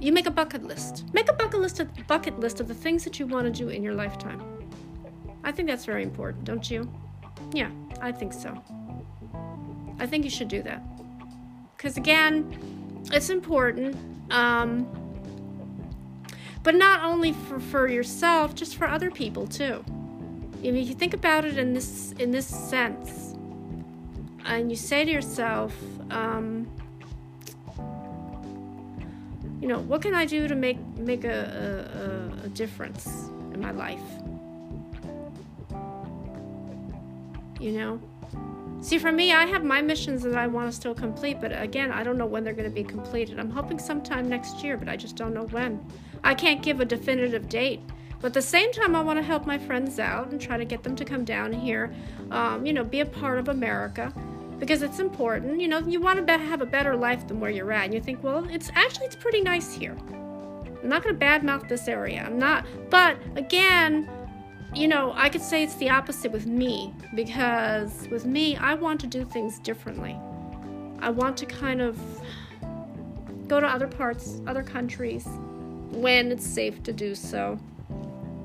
you 0.00 0.12
make 0.12 0.26
a 0.26 0.30
bucket 0.30 0.64
list. 0.64 1.04
Make 1.12 1.28
a 1.28 1.32
bucket 1.32 1.60
list 1.60 1.80
of 1.80 1.88
bucket 2.06 2.38
list 2.38 2.60
of 2.60 2.68
the 2.68 2.74
things 2.74 3.04
that 3.04 3.18
you 3.18 3.26
want 3.26 3.46
to 3.46 3.52
do 3.52 3.68
in 3.68 3.82
your 3.82 3.94
lifetime. 3.94 4.42
I 5.44 5.52
think 5.52 5.68
that's 5.68 5.84
very 5.84 6.02
important, 6.02 6.44
don't 6.44 6.70
you? 6.70 6.90
Yeah, 7.52 7.70
I 8.00 8.12
think 8.12 8.32
so. 8.32 8.62
I 9.98 10.06
think 10.06 10.24
you 10.24 10.30
should 10.30 10.48
do 10.48 10.62
that. 10.62 10.82
Because 11.76 11.96
again, 11.96 12.58
it's 13.12 13.30
important. 13.30 13.96
Um, 14.30 14.88
but 16.62 16.74
not 16.74 17.04
only 17.04 17.32
for, 17.32 17.58
for 17.58 17.88
yourself, 17.88 18.54
just 18.54 18.76
for 18.76 18.86
other 18.86 19.10
people 19.10 19.46
too 19.46 19.84
if 20.62 20.88
you 20.88 20.94
think 20.94 21.14
about 21.14 21.44
it 21.44 21.58
in 21.58 21.72
this 21.72 22.12
in 22.18 22.30
this 22.30 22.46
sense, 22.46 23.34
and 24.44 24.70
you 24.70 24.76
say 24.76 25.04
to 25.04 25.10
yourself, 25.10 25.74
um, 26.10 26.68
you 29.60 29.68
know, 29.68 29.78
what 29.80 30.02
can 30.02 30.14
I 30.14 30.26
do 30.26 30.48
to 30.48 30.54
make 30.54 30.78
make 30.98 31.24
a, 31.24 32.38
a, 32.42 32.46
a 32.46 32.48
difference 32.50 33.06
in 33.52 33.60
my 33.60 33.70
life? 33.70 34.00
You 37.58 37.72
know, 37.72 38.00
See, 38.80 38.98
for 38.98 39.12
me, 39.12 39.32
I 39.32 39.44
have 39.46 39.62
my 39.62 39.82
missions 39.82 40.22
that 40.22 40.34
I 40.34 40.46
want 40.46 40.70
to 40.70 40.74
still 40.74 40.94
complete, 40.94 41.40
but 41.40 41.52
again, 41.60 41.92
I 41.92 42.02
don't 42.02 42.16
know 42.16 42.26
when 42.26 42.44
they're 42.44 42.54
going 42.54 42.68
to 42.68 42.74
be 42.74 42.84
completed. 42.84 43.38
I'm 43.38 43.50
hoping 43.50 43.78
sometime 43.78 44.28
next 44.28 44.64
year, 44.64 44.76
but 44.76 44.88
I 44.88 44.96
just 44.96 45.16
don't 45.16 45.34
know 45.34 45.46
when. 45.46 45.84
I 46.24 46.34
can't 46.34 46.62
give 46.62 46.80
a 46.80 46.84
definitive 46.84 47.48
date 47.48 47.80
but 48.20 48.28
at 48.28 48.34
the 48.34 48.42
same 48.42 48.70
time, 48.72 48.94
I 48.94 49.00
want 49.00 49.18
to 49.18 49.22
help 49.22 49.46
my 49.46 49.58
friends 49.58 49.98
out 49.98 50.30
and 50.30 50.40
try 50.40 50.58
to 50.58 50.64
get 50.64 50.82
them 50.82 50.94
to 50.96 51.04
come 51.04 51.24
down 51.24 51.52
here, 51.52 51.92
um, 52.30 52.66
you 52.66 52.72
know, 52.72 52.84
be 52.84 53.00
a 53.00 53.06
part 53.06 53.38
of 53.38 53.48
America 53.48 54.12
because 54.58 54.82
it's 54.82 54.98
important. 54.98 55.58
You 55.58 55.68
know, 55.68 55.78
you 55.78 56.00
want 56.00 56.26
to 56.26 56.38
have 56.38 56.60
a 56.60 56.66
better 56.66 56.94
life 56.94 57.26
than 57.26 57.40
where 57.40 57.50
you're 57.50 57.72
at. 57.72 57.86
And 57.86 57.94
you 57.94 58.00
think, 58.00 58.22
well, 58.22 58.46
it's 58.50 58.70
actually 58.74 59.06
it's 59.06 59.16
pretty 59.16 59.40
nice 59.40 59.72
here. 59.72 59.96
I'm 60.82 60.88
not 60.88 61.02
going 61.02 61.18
to 61.18 61.24
badmouth 61.24 61.66
this 61.68 61.88
area. 61.88 62.22
I'm 62.22 62.38
not. 62.38 62.66
But 62.90 63.16
again, 63.36 64.08
you 64.74 64.86
know, 64.86 65.12
I 65.16 65.28
could 65.28 65.42
say 65.42 65.62
it's 65.62 65.74
the 65.74 65.90
opposite 65.90 66.30
with 66.30 66.46
me 66.46 66.94
because 67.14 68.08
with 68.08 68.24
me, 68.24 68.56
I 68.56 68.74
want 68.74 69.00
to 69.00 69.06
do 69.06 69.24
things 69.24 69.58
differently. 69.58 70.16
I 71.00 71.10
want 71.10 71.36
to 71.38 71.46
kind 71.46 71.80
of 71.80 71.98
go 73.48 73.58
to 73.58 73.66
other 73.66 73.88
parts, 73.88 74.40
other 74.46 74.62
countries 74.62 75.26
when 75.90 76.30
it's 76.30 76.46
safe 76.46 76.82
to 76.84 76.92
do 76.92 77.14
so 77.14 77.58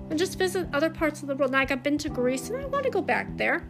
and 0.09 0.17
just 0.17 0.37
visit 0.37 0.67
other 0.73 0.89
parts 0.89 1.21
of 1.21 1.27
the 1.27 1.35
world. 1.35 1.51
Like 1.51 1.71
I've 1.71 1.83
been 1.83 1.97
to 1.99 2.09
Greece 2.09 2.49
and 2.49 2.59
I 2.59 2.65
want 2.65 2.85
to 2.85 2.89
go 2.89 3.01
back 3.01 3.27
there, 3.37 3.63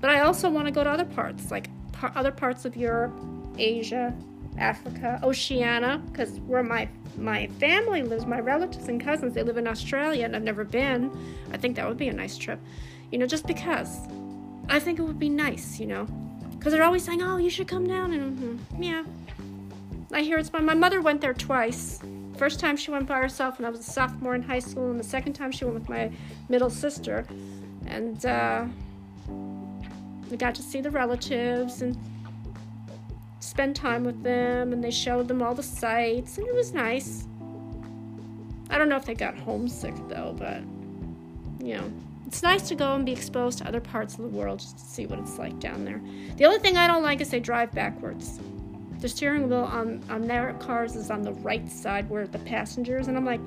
but 0.00 0.10
I 0.10 0.20
also 0.20 0.50
want 0.50 0.66
to 0.66 0.72
go 0.72 0.82
to 0.82 0.90
other 0.90 1.04
parts, 1.04 1.50
like 1.50 1.68
par- 1.92 2.12
other 2.16 2.32
parts 2.32 2.64
of 2.64 2.76
Europe, 2.76 3.18
Asia, 3.56 4.14
Africa, 4.58 5.20
Oceania, 5.22 6.02
because 6.10 6.40
where 6.40 6.62
my 6.62 6.88
my 7.16 7.46
family 7.58 8.02
lives, 8.02 8.26
my 8.26 8.40
relatives 8.40 8.88
and 8.88 9.02
cousins, 9.02 9.34
they 9.34 9.42
live 9.42 9.56
in 9.56 9.66
Australia, 9.66 10.24
and 10.24 10.36
I've 10.36 10.42
never 10.42 10.64
been. 10.64 11.10
I 11.52 11.56
think 11.56 11.76
that 11.76 11.88
would 11.88 11.96
be 11.96 12.08
a 12.08 12.12
nice 12.12 12.36
trip, 12.36 12.60
you 13.10 13.18
know, 13.18 13.26
just 13.26 13.46
because. 13.46 13.98
I 14.70 14.78
think 14.78 14.98
it 14.98 15.02
would 15.02 15.18
be 15.18 15.30
nice, 15.30 15.80
you 15.80 15.86
know, 15.86 16.04
because 16.52 16.72
they're 16.72 16.84
always 16.84 17.04
saying, 17.04 17.22
"Oh, 17.22 17.38
you 17.38 17.50
should 17.50 17.68
come 17.68 17.86
down," 17.86 18.12
and 18.12 18.38
mm-hmm, 18.38 18.82
yeah. 18.82 19.04
I 20.12 20.22
hear 20.22 20.38
it's 20.38 20.48
fun. 20.48 20.64
My 20.64 20.74
mother 20.74 21.00
went 21.00 21.20
there 21.20 21.34
twice 21.34 22.00
First 22.38 22.60
time 22.60 22.76
she 22.76 22.92
went 22.92 23.08
by 23.08 23.18
herself 23.18 23.58
when 23.58 23.66
I 23.66 23.68
was 23.68 23.80
a 23.80 23.90
sophomore 23.90 24.36
in 24.36 24.42
high 24.42 24.60
school, 24.60 24.92
and 24.92 25.00
the 25.00 25.04
second 25.04 25.32
time 25.32 25.50
she 25.50 25.64
went 25.64 25.74
with 25.76 25.88
my 25.88 26.12
middle 26.48 26.70
sister. 26.70 27.26
And 27.86 28.24
uh, 28.24 28.66
we 30.30 30.36
got 30.36 30.54
to 30.54 30.62
see 30.62 30.80
the 30.80 30.90
relatives 30.90 31.82
and 31.82 31.98
spend 33.48 33.76
time 33.76 34.04
with 34.04 34.22
them, 34.22 34.72
and 34.72 34.82
they 34.82 34.90
showed 34.90 35.28
them 35.28 35.42
all 35.42 35.54
the 35.54 35.62
sights, 35.62 36.38
and 36.38 36.46
it 36.46 36.54
was 36.54 36.72
nice. 36.72 37.26
I 38.70 38.78
don't 38.78 38.88
know 38.88 38.96
if 38.96 39.04
they 39.04 39.14
got 39.14 39.36
homesick 39.38 39.94
though, 40.08 40.34
but 40.38 40.62
you 41.66 41.74
know, 41.74 41.90
it's 42.26 42.42
nice 42.42 42.68
to 42.68 42.74
go 42.74 42.94
and 42.94 43.06
be 43.06 43.12
exposed 43.12 43.58
to 43.58 43.66
other 43.66 43.80
parts 43.80 44.14
of 44.14 44.20
the 44.20 44.28
world 44.28 44.60
just 44.60 44.78
to 44.78 44.84
see 44.84 45.06
what 45.06 45.18
it's 45.18 45.38
like 45.38 45.58
down 45.58 45.84
there. 45.84 46.00
The 46.36 46.44
only 46.44 46.58
thing 46.58 46.76
I 46.76 46.86
don't 46.86 47.02
like 47.02 47.20
is 47.20 47.30
they 47.30 47.40
drive 47.40 47.72
backwards 47.72 48.38
the 49.00 49.08
steering 49.08 49.48
wheel 49.48 49.60
on 49.60 50.02
on 50.10 50.26
their 50.26 50.54
cars 50.54 50.96
is 50.96 51.10
on 51.10 51.22
the 51.22 51.32
right 51.34 51.70
side 51.70 52.08
where 52.10 52.26
the 52.26 52.38
passengers 52.40 53.08
and 53.08 53.16
I'm 53.16 53.24
like 53.24 53.40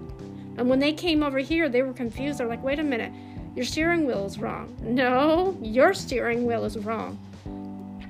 and 0.58 0.70
when 0.70 0.80
they 0.80 0.94
came 0.94 1.24
over 1.24 1.40
here 1.40 1.68
they 1.68 1.82
were 1.82 1.94
confused 1.94 2.40
they're 2.40 2.48
like 2.48 2.64
wait 2.64 2.80
a 2.80 2.84
minute 2.84 3.12
your 3.56 3.66
steering 3.66 4.06
wheel 4.06 4.26
is 4.26 4.40
wrong 4.40 4.74
no 4.82 5.58
your 5.62 5.94
steering 5.94 6.46
wheel 6.46 6.64
is 6.64 6.78
wrong 6.78 7.20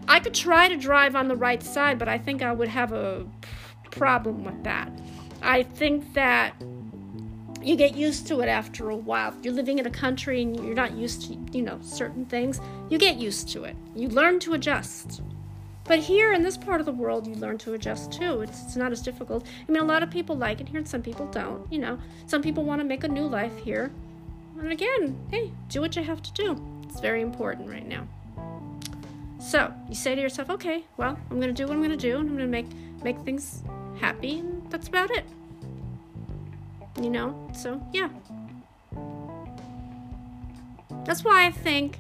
I 0.07 0.19
could 0.19 0.33
try 0.33 0.67
to 0.67 0.77
drive 0.77 1.15
on 1.15 1.27
the 1.27 1.35
right 1.35 1.61
side 1.61 1.99
but 1.99 2.07
I 2.07 2.17
think 2.17 2.41
I 2.41 2.51
would 2.51 2.69
have 2.69 2.91
a 2.91 3.25
problem 3.89 4.43
with 4.43 4.63
that 4.63 4.91
I 5.41 5.63
think 5.63 6.13
that 6.13 6.53
you 7.61 7.75
get 7.75 7.95
used 7.95 8.27
to 8.27 8.41
it 8.41 8.47
after 8.47 8.89
a 8.89 8.95
while. 8.95 9.35
You're 9.43 9.53
living 9.53 9.79
in 9.79 9.85
a 9.85 9.91
country 9.91 10.41
and 10.41 10.55
you're 10.55 10.75
not 10.75 10.93
used 10.93 11.27
to, 11.27 11.57
you 11.57 11.61
know, 11.61 11.79
certain 11.81 12.25
things, 12.25 12.59
you 12.89 12.97
get 12.97 13.17
used 13.17 13.49
to 13.49 13.63
it. 13.65 13.75
You 13.95 14.09
learn 14.09 14.39
to 14.41 14.53
adjust. 14.53 15.21
But 15.83 15.99
here 15.99 16.33
in 16.33 16.43
this 16.43 16.57
part 16.57 16.79
of 16.79 16.85
the 16.85 16.91
world, 16.91 17.27
you 17.27 17.35
learn 17.35 17.57
to 17.59 17.73
adjust 17.73 18.11
too. 18.11 18.41
It's, 18.41 18.63
it's 18.63 18.75
not 18.75 18.91
as 18.91 19.01
difficult. 19.01 19.45
I 19.67 19.71
mean, 19.71 19.81
a 19.81 19.85
lot 19.85 20.03
of 20.03 20.09
people 20.09 20.35
like 20.35 20.61
it 20.61 20.69
here 20.69 20.77
and 20.77 20.87
some 20.87 21.01
people 21.01 21.27
don't. 21.27 21.71
You 21.71 21.79
know, 21.79 21.99
some 22.27 22.41
people 22.41 22.63
want 22.63 22.81
to 22.81 22.85
make 22.85 23.03
a 23.03 23.07
new 23.07 23.27
life 23.27 23.55
here. 23.57 23.91
And 24.59 24.71
again, 24.71 25.17
hey, 25.29 25.51
do 25.69 25.81
what 25.81 25.95
you 25.95 26.03
have 26.03 26.21
to 26.21 26.31
do. 26.33 26.81
It's 26.83 26.99
very 26.99 27.21
important 27.21 27.69
right 27.69 27.87
now. 27.87 28.07
So 29.41 29.73
you 29.89 29.95
say 29.95 30.13
to 30.13 30.21
yourself, 30.21 30.49
okay, 30.51 30.85
well, 30.97 31.17
I'm 31.29 31.39
gonna 31.39 31.51
do 31.51 31.65
what 31.65 31.73
I'm 31.73 31.81
gonna 31.81 31.97
do, 31.97 32.19
and 32.19 32.29
I'm 32.29 32.35
gonna 32.35 32.47
make 32.47 32.67
make 33.03 33.19
things 33.21 33.63
happy, 33.99 34.39
and 34.39 34.71
that's 34.71 34.87
about 34.87 35.09
it. 35.11 35.25
You 37.01 37.09
know, 37.09 37.49
so 37.53 37.81
yeah. 37.91 38.09
That's 41.05 41.23
why 41.23 41.47
I 41.47 41.51
think 41.51 41.97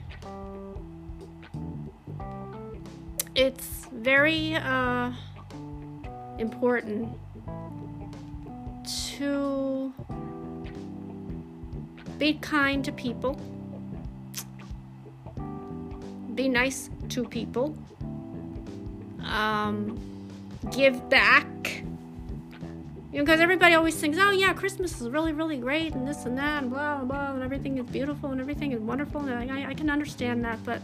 it's 3.33 3.87
very 3.91 4.55
uh, 4.55 5.11
important 6.37 7.17
to 9.17 9.93
be 12.19 12.35
kind 12.35 12.85
to 12.85 12.91
people, 12.91 13.39
be 16.41 16.49
nice 16.49 16.89
to 17.09 17.23
people, 17.23 17.77
um, 19.23 19.99
give 20.71 21.09
back. 21.09 21.45
You 23.11 23.19
know, 23.19 23.25
because 23.25 23.41
everybody 23.41 23.75
always 23.75 23.95
thinks, 23.95 24.17
oh, 24.19 24.31
yeah, 24.31 24.53
Christmas 24.53 25.01
is 25.01 25.09
really, 25.09 25.33
really 25.33 25.57
great, 25.57 25.93
and 25.93 26.07
this 26.07 26.25
and 26.25 26.37
that, 26.37 26.63
and 26.63 26.71
blah, 26.71 26.97
blah, 26.97 27.05
blah, 27.05 27.33
and 27.33 27.43
everything 27.43 27.77
is 27.77 27.85
beautiful, 27.85 28.31
and 28.31 28.41
everything 28.41 28.71
is 28.71 28.79
wonderful, 28.79 29.21
and 29.21 29.51
I, 29.51 29.71
I 29.71 29.73
can 29.73 29.89
understand 29.89 30.43
that, 30.45 30.63
but 30.63 30.81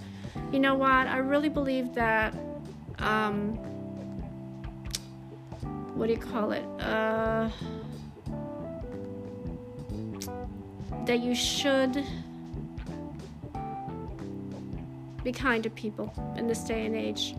you 0.52 0.60
know 0.60 0.76
what? 0.76 1.08
I 1.08 1.17
really 1.17 1.50
believe 1.50 1.96
that, 1.96 2.36
um, 3.00 3.54
what 5.96 6.08
do 6.08 6.13
you 6.13 6.20
call 6.20 6.52
it? 6.52 6.65
Uh, 6.80 7.50
that 11.06 11.22
you 11.22 11.34
should 11.34 12.06
be 15.28 15.34
kind 15.34 15.62
to 15.62 15.70
people 15.70 16.13
in 16.38 16.48
this 16.48 16.63
day 16.63 16.86
and 16.86 16.96
age. 16.96 17.36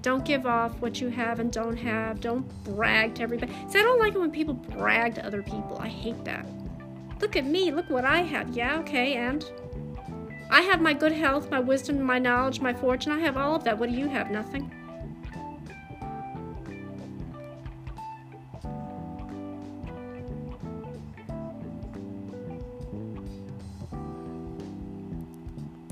Don't 0.00 0.24
give 0.24 0.46
off 0.46 0.72
what 0.80 0.98
you 0.98 1.08
have 1.08 1.38
and 1.38 1.52
don't 1.52 1.76
have. 1.76 2.20
Don't 2.20 2.46
brag 2.64 3.14
to 3.16 3.22
everybody. 3.22 3.52
See, 3.68 3.78
I 3.78 3.82
don't 3.82 3.98
like 3.98 4.14
it 4.14 4.18
when 4.18 4.30
people 4.30 4.54
brag 4.54 5.14
to 5.16 5.26
other 5.26 5.42
people. 5.42 5.76
I 5.78 5.88
hate 5.88 6.24
that. 6.24 6.46
Look 7.20 7.36
at 7.36 7.44
me. 7.44 7.70
Look 7.70 7.90
what 7.90 8.06
I 8.06 8.22
have. 8.22 8.56
Yeah, 8.56 8.78
okay, 8.78 9.14
and 9.14 9.44
I 10.50 10.62
have 10.62 10.80
my 10.80 10.94
good 10.94 11.12
health, 11.12 11.50
my 11.50 11.60
wisdom, 11.60 12.00
my 12.00 12.18
knowledge, 12.18 12.60
my 12.60 12.72
fortune. 12.72 13.12
I 13.12 13.18
have 13.18 13.36
all 13.36 13.54
of 13.56 13.64
that. 13.64 13.78
What 13.78 13.90
do 13.90 13.94
you 13.94 14.08
have? 14.08 14.30
Nothing. 14.30 14.72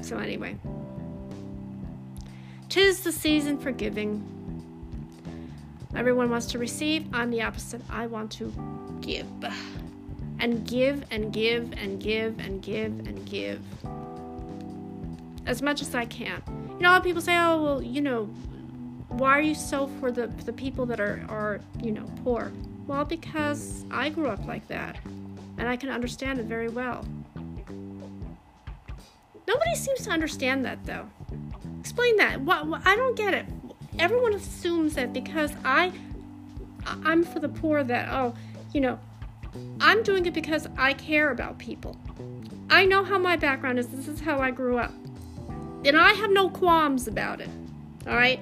So, 0.02 0.18
anyway, 0.18 0.56
tis 2.68 3.00
the 3.00 3.12
season 3.12 3.58
for 3.58 3.70
giving. 3.70 4.28
Everyone 5.94 6.30
wants 6.30 6.46
to 6.46 6.58
receive. 6.58 7.06
I'm 7.12 7.30
the 7.30 7.42
opposite. 7.42 7.82
I 7.88 8.06
want 8.06 8.30
to 8.32 8.52
give. 9.00 9.26
And 10.38 10.66
give 10.66 11.04
and 11.10 11.32
give 11.32 11.72
and 11.74 12.00
give 12.00 12.38
and 12.40 12.60
give 12.62 12.98
and 13.06 13.24
give. 13.26 13.60
As 15.46 15.62
much 15.62 15.82
as 15.82 15.94
I 15.94 16.04
can. 16.06 16.42
You 16.48 16.78
know, 16.80 16.90
a 16.90 16.92
lot 16.92 16.98
of 16.98 17.04
people 17.04 17.22
say, 17.22 17.36
oh, 17.36 17.62
well, 17.62 17.82
you 17.82 18.00
know, 18.00 18.24
why 19.08 19.38
are 19.38 19.42
you 19.42 19.54
so 19.54 19.88
for 20.00 20.10
the, 20.10 20.26
the 20.44 20.52
people 20.52 20.86
that 20.86 20.98
are, 20.98 21.24
are, 21.28 21.60
you 21.80 21.92
know, 21.92 22.04
poor? 22.24 22.50
Well, 22.86 23.04
because 23.04 23.84
I 23.90 24.08
grew 24.08 24.26
up 24.26 24.46
like 24.46 24.66
that. 24.68 24.98
And 25.58 25.68
I 25.68 25.76
can 25.76 25.90
understand 25.90 26.40
it 26.40 26.46
very 26.46 26.68
well. 26.68 27.06
Nobody 29.52 29.74
seems 29.74 30.00
to 30.04 30.10
understand 30.10 30.64
that 30.64 30.84
though. 30.86 31.06
Explain 31.80 32.16
that. 32.16 32.40
What, 32.40 32.66
what, 32.66 32.86
I 32.86 32.96
don't 32.96 33.16
get 33.16 33.34
it. 33.34 33.44
Everyone 33.98 34.32
assumes 34.32 34.94
that 34.94 35.12
because 35.12 35.52
I 35.62 35.92
I'm 37.04 37.22
for 37.22 37.38
the 37.38 37.50
poor 37.50 37.84
that 37.84 38.08
oh, 38.10 38.34
you 38.72 38.80
know, 38.80 38.98
I'm 39.80 40.02
doing 40.02 40.24
it 40.24 40.32
because 40.32 40.66
I 40.78 40.94
care 40.94 41.30
about 41.30 41.58
people. 41.58 41.98
I 42.70 42.86
know 42.86 43.04
how 43.04 43.18
my 43.18 43.36
background 43.36 43.78
is. 43.78 43.88
This 43.88 44.08
is 44.08 44.20
how 44.20 44.38
I 44.38 44.50
grew 44.50 44.78
up. 44.78 44.92
And 45.84 45.98
I 45.98 46.12
have 46.12 46.30
no 46.30 46.48
qualms 46.48 47.06
about 47.06 47.42
it. 47.42 47.50
All 48.06 48.14
right? 48.14 48.40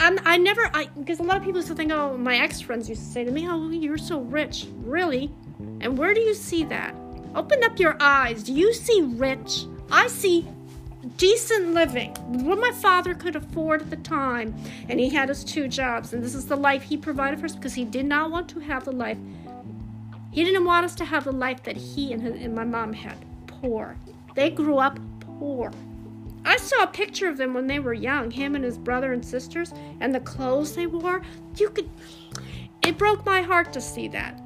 I'm, 0.00 0.18
I 0.24 0.38
never, 0.38 0.70
I 0.72 0.86
because 0.98 1.18
a 1.20 1.24
lot 1.24 1.36
of 1.36 1.44
people 1.44 1.60
still 1.60 1.76
think, 1.76 1.92
oh, 1.92 2.16
my 2.16 2.38
ex 2.38 2.62
friends 2.62 2.88
used 2.88 3.02
to 3.02 3.08
say 3.08 3.24
to 3.24 3.30
me, 3.30 3.46
oh, 3.46 3.68
you're 3.68 3.98
so 3.98 4.20
rich. 4.20 4.68
Really? 4.78 5.30
And 5.80 5.98
where 5.98 6.14
do 6.14 6.20
you 6.20 6.32
see 6.32 6.64
that? 6.64 6.94
Open 7.34 7.62
up 7.62 7.78
your 7.78 7.96
eyes. 8.00 8.42
Do 8.42 8.54
you 8.54 8.72
see 8.72 9.02
rich? 9.02 9.66
I 9.90 10.06
see 10.08 10.46
decent 11.16 11.74
living, 11.74 12.10
what 12.44 12.58
my 12.58 12.72
father 12.72 13.14
could 13.14 13.36
afford 13.36 13.82
at 13.82 13.90
the 13.90 13.96
time, 13.96 14.54
and 14.88 14.98
he 14.98 15.08
had 15.08 15.28
his 15.28 15.44
two 15.44 15.68
jobs, 15.68 16.12
and 16.12 16.22
this 16.22 16.34
is 16.34 16.46
the 16.46 16.56
life 16.56 16.82
he 16.82 16.96
provided 16.96 17.38
for 17.38 17.46
us 17.46 17.54
because 17.54 17.74
he 17.74 17.84
did 17.84 18.06
not 18.06 18.30
want 18.30 18.48
to 18.50 18.60
have 18.60 18.84
the 18.84 18.92
life. 18.92 19.18
He 20.30 20.44
didn't 20.44 20.64
want 20.64 20.84
us 20.84 20.94
to 20.96 21.04
have 21.04 21.24
the 21.24 21.32
life 21.32 21.62
that 21.64 21.76
he 21.76 22.12
and, 22.12 22.22
his, 22.22 22.34
and 22.34 22.54
my 22.54 22.64
mom 22.64 22.92
had 22.92 23.16
poor. 23.46 23.96
They 24.34 24.50
grew 24.50 24.78
up 24.78 24.98
poor. 25.20 25.72
I 26.44 26.56
saw 26.56 26.82
a 26.82 26.88
picture 26.88 27.28
of 27.28 27.36
them 27.36 27.54
when 27.54 27.66
they 27.66 27.78
were 27.78 27.94
young, 27.94 28.30
him 28.30 28.54
and 28.54 28.64
his 28.64 28.78
brother 28.78 29.12
and 29.12 29.24
sisters, 29.24 29.72
and 30.00 30.14
the 30.14 30.20
clothes 30.20 30.74
they 30.74 30.86
wore. 30.86 31.22
You 31.56 31.70
could. 31.70 31.90
It 32.82 32.96
broke 32.96 33.24
my 33.26 33.42
heart 33.42 33.72
to 33.72 33.80
see 33.80 34.08
that. 34.08 34.40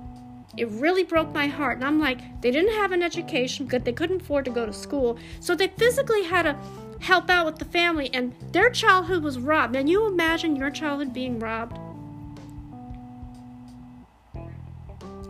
It 0.57 0.69
really 0.69 1.03
broke 1.03 1.33
my 1.33 1.47
heart. 1.47 1.77
And 1.77 1.85
I'm 1.85 1.99
like, 1.99 2.41
they 2.43 2.51
didn't 2.51 2.75
have 2.75 2.93
an 2.93 3.03
education 3.03 3.67
because 3.67 3.83
they 3.83 3.93
couldn't 3.93 4.23
afford 4.23 4.45
to 4.45 4.51
go 4.51 4.67
to 4.67 4.73
school. 4.73 5.19
So 5.41 5.55
they 5.55 5.69
physically 5.69 6.25
had 6.25 6.43
to 6.43 6.57
help 7.01 7.29
out 7.29 7.45
with 7.47 7.59
the 7.59 7.65
family, 7.65 8.11
and 8.15 8.35
their 8.53 8.71
childhood 8.71 9.23
was 9.23 9.39
robbed. 9.39 9.75
Can 9.75 9.89
you 9.89 10.07
imagine 10.07 10.55
your 10.55 10.71
childhood 10.71 11.13
being 11.13 11.39
robbed? 11.39 11.79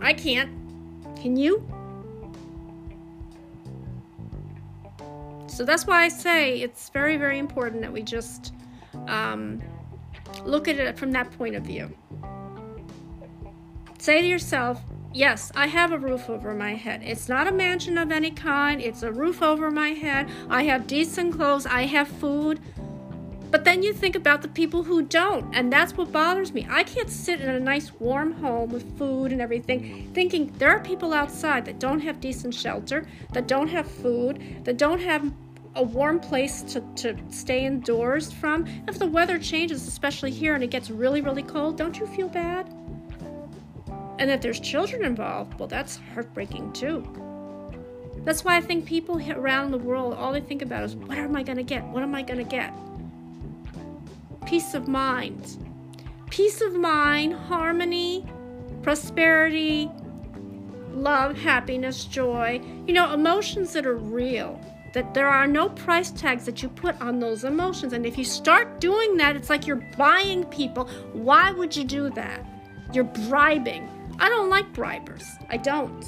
I 0.01 0.13
can't. 0.13 0.51
Can 1.21 1.37
you? 1.37 1.67
So 5.47 5.65
that's 5.65 5.87
why 5.87 6.03
I 6.03 6.09
say 6.09 6.61
it's 6.61 6.89
very, 6.91 7.17
very 7.17 7.39
important 7.39 7.83
that 7.83 7.93
we 7.93 8.03
just 8.03 8.53
um, 9.07 9.63
look 10.45 10.67
at 10.67 10.77
it 10.77 10.99
from 10.99 11.13
that 11.13 11.31
point 11.39 11.55
of 11.55 11.63
view. 11.63 11.95
Say 13.99 14.21
to 14.21 14.27
yourself, 14.27 14.83
Yes, 15.15 15.53
I 15.55 15.67
have 15.67 15.93
a 15.93 15.99
roof 15.99 16.31
over 16.31 16.55
my 16.55 16.75
head. 16.75 17.03
It's 17.05 17.29
not 17.29 17.47
a 17.47 17.53
mansion 17.53 17.99
of 17.99 18.11
any 18.11 18.31
kind, 18.31 18.81
it's 18.81 19.03
a 19.03 19.13
roof 19.13 19.43
over 19.43 19.71
my 19.71 19.91
head. 19.91 20.31
I 20.49 20.63
have 20.63 20.87
decent 20.87 21.35
clothes, 21.35 21.67
I 21.67 21.83
have 21.83 22.09
food. 22.09 22.61
But 23.51 23.65
then 23.65 23.83
you 23.83 23.93
think 23.93 24.17
about 24.17 24.41
the 24.41 24.49
people 24.49 24.83
who 24.83 25.03
don't, 25.03 25.55
and 25.55 25.71
that's 25.71 25.99
what 25.99 26.11
bothers 26.11 26.55
me. 26.55 26.67
I 26.71 26.83
can't 26.85 27.11
sit 27.11 27.43
in 27.43 27.51
a 27.51 27.61
nice 27.61 27.93
warm 28.01 28.33
home 28.33 28.71
with 28.71 28.97
food 28.97 29.33
and 29.33 29.43
everything 29.43 30.11
thinking 30.15 30.51
there 30.57 30.71
are 30.71 30.81
people 30.81 31.13
outside 31.13 31.67
that 31.67 31.79
don't 31.79 32.01
have 32.01 32.19
decent 32.19 32.55
shelter, 32.55 33.07
that 33.35 33.47
don't 33.47 33.69
have 33.69 33.87
food, 33.87 34.65
that 34.65 34.79
don't 34.79 35.01
have 35.01 35.31
a 35.75 35.83
warm 35.83 36.21
place 36.21 36.63
to, 36.63 36.81
to 36.97 37.19
stay 37.29 37.67
indoors 37.67 38.33
from. 38.33 38.67
If 38.89 38.99
the 38.99 39.07
weather 39.07 39.39
changes, 39.39 39.87
especially 39.87 40.31
here, 40.31 40.55
and 40.55 40.65
it 40.65 40.71
gets 40.71 40.91
really, 40.91 41.21
really 41.21 41.43
cold, 41.43 41.77
don't 41.77 41.99
you 41.99 42.07
feel 42.07 42.29
bad? 42.29 42.82
And 44.19 44.31
if 44.31 44.41
there's 44.41 44.61
children 44.61 45.05
involved, 45.05 45.59
well, 45.59 45.69
that's 45.69 45.99
heartbreaking 46.15 46.73
too. 46.73 47.07
That's 48.25 48.45
why 48.45 48.57
I 48.57 48.61
think 48.61 48.85
people 48.85 49.21
around 49.33 49.73
the 49.73 49.79
world, 49.79 50.15
all 50.15 50.33
they 50.33 50.41
think 50.41 50.63
about 50.63 50.85
is, 50.85 50.95
what 50.95 51.19
am 51.19 51.35
I 51.35 51.43
going 51.43 51.57
to 51.57 51.65
get? 51.65 51.85
What 51.87 52.03
am 52.03 52.15
I 52.15 52.23
going 52.23 52.39
to 52.39 52.45
get? 52.45 52.73
Peace 54.47 54.75
of 54.75 54.87
mind. 54.87 55.57
Peace 56.31 56.61
of 56.61 56.75
mind, 56.75 57.35
harmony, 57.35 58.25
prosperity, 58.83 59.91
love, 60.93 61.37
happiness, 61.37 62.05
joy. 62.05 62.61
You 62.87 62.95
know, 62.95 63.13
emotions 63.13 63.73
that 63.73 63.87
are 63.87 63.97
real. 63.97 64.61
That 64.95 65.15
there 65.15 65.29
are 65.29 65.47
no 65.47 65.71
price 65.71 66.11
tags 66.11 66.45
that 66.45 66.63
you 66.63 66.69
put 66.69 67.01
on 67.01 67.19
those 67.19 67.45
emotions. 67.45 67.93
And 67.93 68.07
if 68.07 68.19
you 68.19 68.25
start 68.25 68.79
doing 68.79 69.17
that, 69.17 69.37
it's 69.37 69.51
like 69.51 69.67
you're 69.67 69.85
buying 69.97 70.45
people. 70.45 70.85
Why 71.13 71.51
would 71.51 71.75
you 71.75 71.83
do 71.83 72.11
that? 72.11 72.45
You're 72.93 73.05
bribing. 73.05 73.89
I 74.23 74.29
don't 74.29 74.49
like 74.49 74.73
bribers. 74.73 75.25
I 75.51 75.57
don't. 75.57 76.07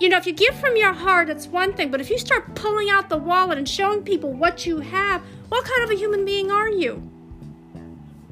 You 0.00 0.08
know, 0.08 0.16
if 0.16 0.26
you 0.26 0.32
give 0.32 0.54
from 0.54 0.74
your 0.74 0.94
heart, 0.94 1.28
it's 1.28 1.46
one 1.46 1.74
thing, 1.74 1.90
but 1.90 2.00
if 2.00 2.08
you 2.08 2.18
start 2.18 2.54
pulling 2.54 2.88
out 2.88 3.10
the 3.10 3.18
wallet 3.18 3.58
and 3.58 3.68
showing 3.68 4.02
people 4.02 4.32
what 4.32 4.64
you 4.64 4.80
have, 4.80 5.22
what 5.50 5.66
kind 5.66 5.84
of 5.84 5.90
a 5.90 5.94
human 5.94 6.24
being 6.24 6.50
are 6.50 6.70
you? 6.70 6.94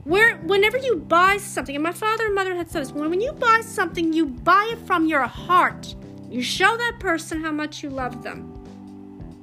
Where, 0.05 0.39
whenever 0.39 0.79
you 0.79 0.97
buy 0.97 1.37
something, 1.37 1.75
and 1.75 1.85
my 1.85 1.93
father 1.93 2.25
and 2.25 2.35
mother 2.35 2.55
had 2.55 2.71
said 2.71 2.83
this, 2.85 2.93
when, 2.93 3.21
you 3.21 3.33
buy 3.33 3.61
something, 3.61 4.15
you 4.15 4.25
buy 4.25 4.71
it 4.73 4.79
from 4.87 5.07
your 5.07 5.25
heart. 5.25 5.95
You 6.31 6.41
show 6.41 6.79
that 6.79 6.97
person 7.01 7.43
how 7.43 7.53
much 7.53 7.83
you 7.83 7.91
love 7.91 8.23
them. 8.23 8.51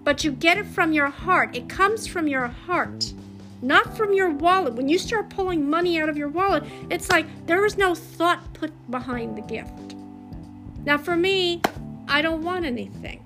But 0.03 0.23
you 0.23 0.31
get 0.31 0.57
it 0.57 0.65
from 0.65 0.91
your 0.91 1.09
heart. 1.09 1.55
It 1.55 1.69
comes 1.69 2.07
from 2.07 2.27
your 2.27 2.47
heart 2.47 3.13
not 3.61 3.95
from 3.95 4.13
your 4.13 4.29
wallet. 4.29 4.73
When 4.73 4.89
you 4.89 4.97
start 4.97 5.29
pulling 5.29 5.69
money 5.69 5.99
out 5.99 6.09
of 6.09 6.17
your 6.17 6.29
wallet, 6.29 6.63
it's 6.89 7.09
like 7.09 7.25
there 7.45 7.65
is 7.65 7.77
no 7.77 7.95
thought 7.95 8.53
put 8.53 8.71
behind 8.89 9.37
the 9.37 9.41
gift. 9.41 9.95
Now, 10.83 10.97
for 10.97 11.15
me, 11.15 11.61
I 12.07 12.21
don't 12.21 12.43
want 12.43 12.65
anything. 12.65 13.23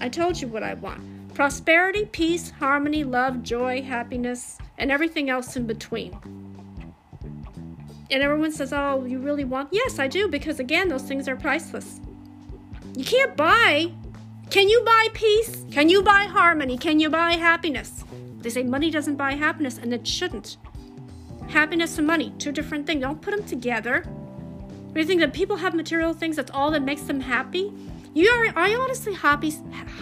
I 0.00 0.08
told 0.08 0.40
you 0.40 0.48
what 0.48 0.62
I 0.62 0.74
want 0.74 1.08
prosperity, 1.34 2.04
peace, 2.04 2.50
harmony, 2.50 3.04
love, 3.04 3.42
joy, 3.42 3.80
happiness, 3.80 4.58
and 4.76 4.90
everything 4.90 5.30
else 5.30 5.56
in 5.56 5.66
between. 5.66 6.12
And 8.10 8.22
everyone 8.22 8.52
says, 8.52 8.72
Oh, 8.72 9.04
you 9.06 9.18
really 9.18 9.44
want? 9.44 9.70
Yes, 9.72 9.98
I 9.98 10.08
do, 10.08 10.28
because 10.28 10.60
again, 10.60 10.88
those 10.88 11.02
things 11.02 11.28
are 11.28 11.36
priceless. 11.36 12.00
You 12.94 13.04
can't 13.04 13.34
buy. 13.36 13.92
Can 14.50 14.68
you 14.68 14.82
buy 14.84 15.08
peace? 15.14 15.64
Can 15.70 15.88
you 15.88 16.02
buy 16.02 16.24
harmony? 16.24 16.76
Can 16.76 17.00
you 17.00 17.08
buy 17.08 17.32
happiness? 17.32 18.04
They 18.42 18.50
say 18.50 18.62
money 18.62 18.90
doesn't 18.90 19.16
buy 19.16 19.32
happiness, 19.32 19.78
and 19.78 19.92
it 19.94 20.06
shouldn't. 20.06 20.56
Happiness 21.48 21.98
and 21.98 22.06
money, 22.06 22.32
two 22.38 22.52
different 22.52 22.86
things. 22.86 23.02
Don't 23.02 23.20
put 23.20 23.36
them 23.36 23.44
together. 23.44 24.04
Do 24.92 25.00
you 25.00 25.06
think 25.06 25.20
that 25.20 25.32
people 25.32 25.56
have 25.56 25.74
material 25.74 26.12
things, 26.12 26.36
that's 26.36 26.50
all 26.50 26.70
that 26.72 26.82
makes 26.82 27.02
them 27.02 27.20
happy? 27.20 27.72
You 28.14 28.28
are, 28.28 28.52
are 28.56 28.68
you 28.68 28.78
honestly 28.78 29.14
happy? 29.14 29.52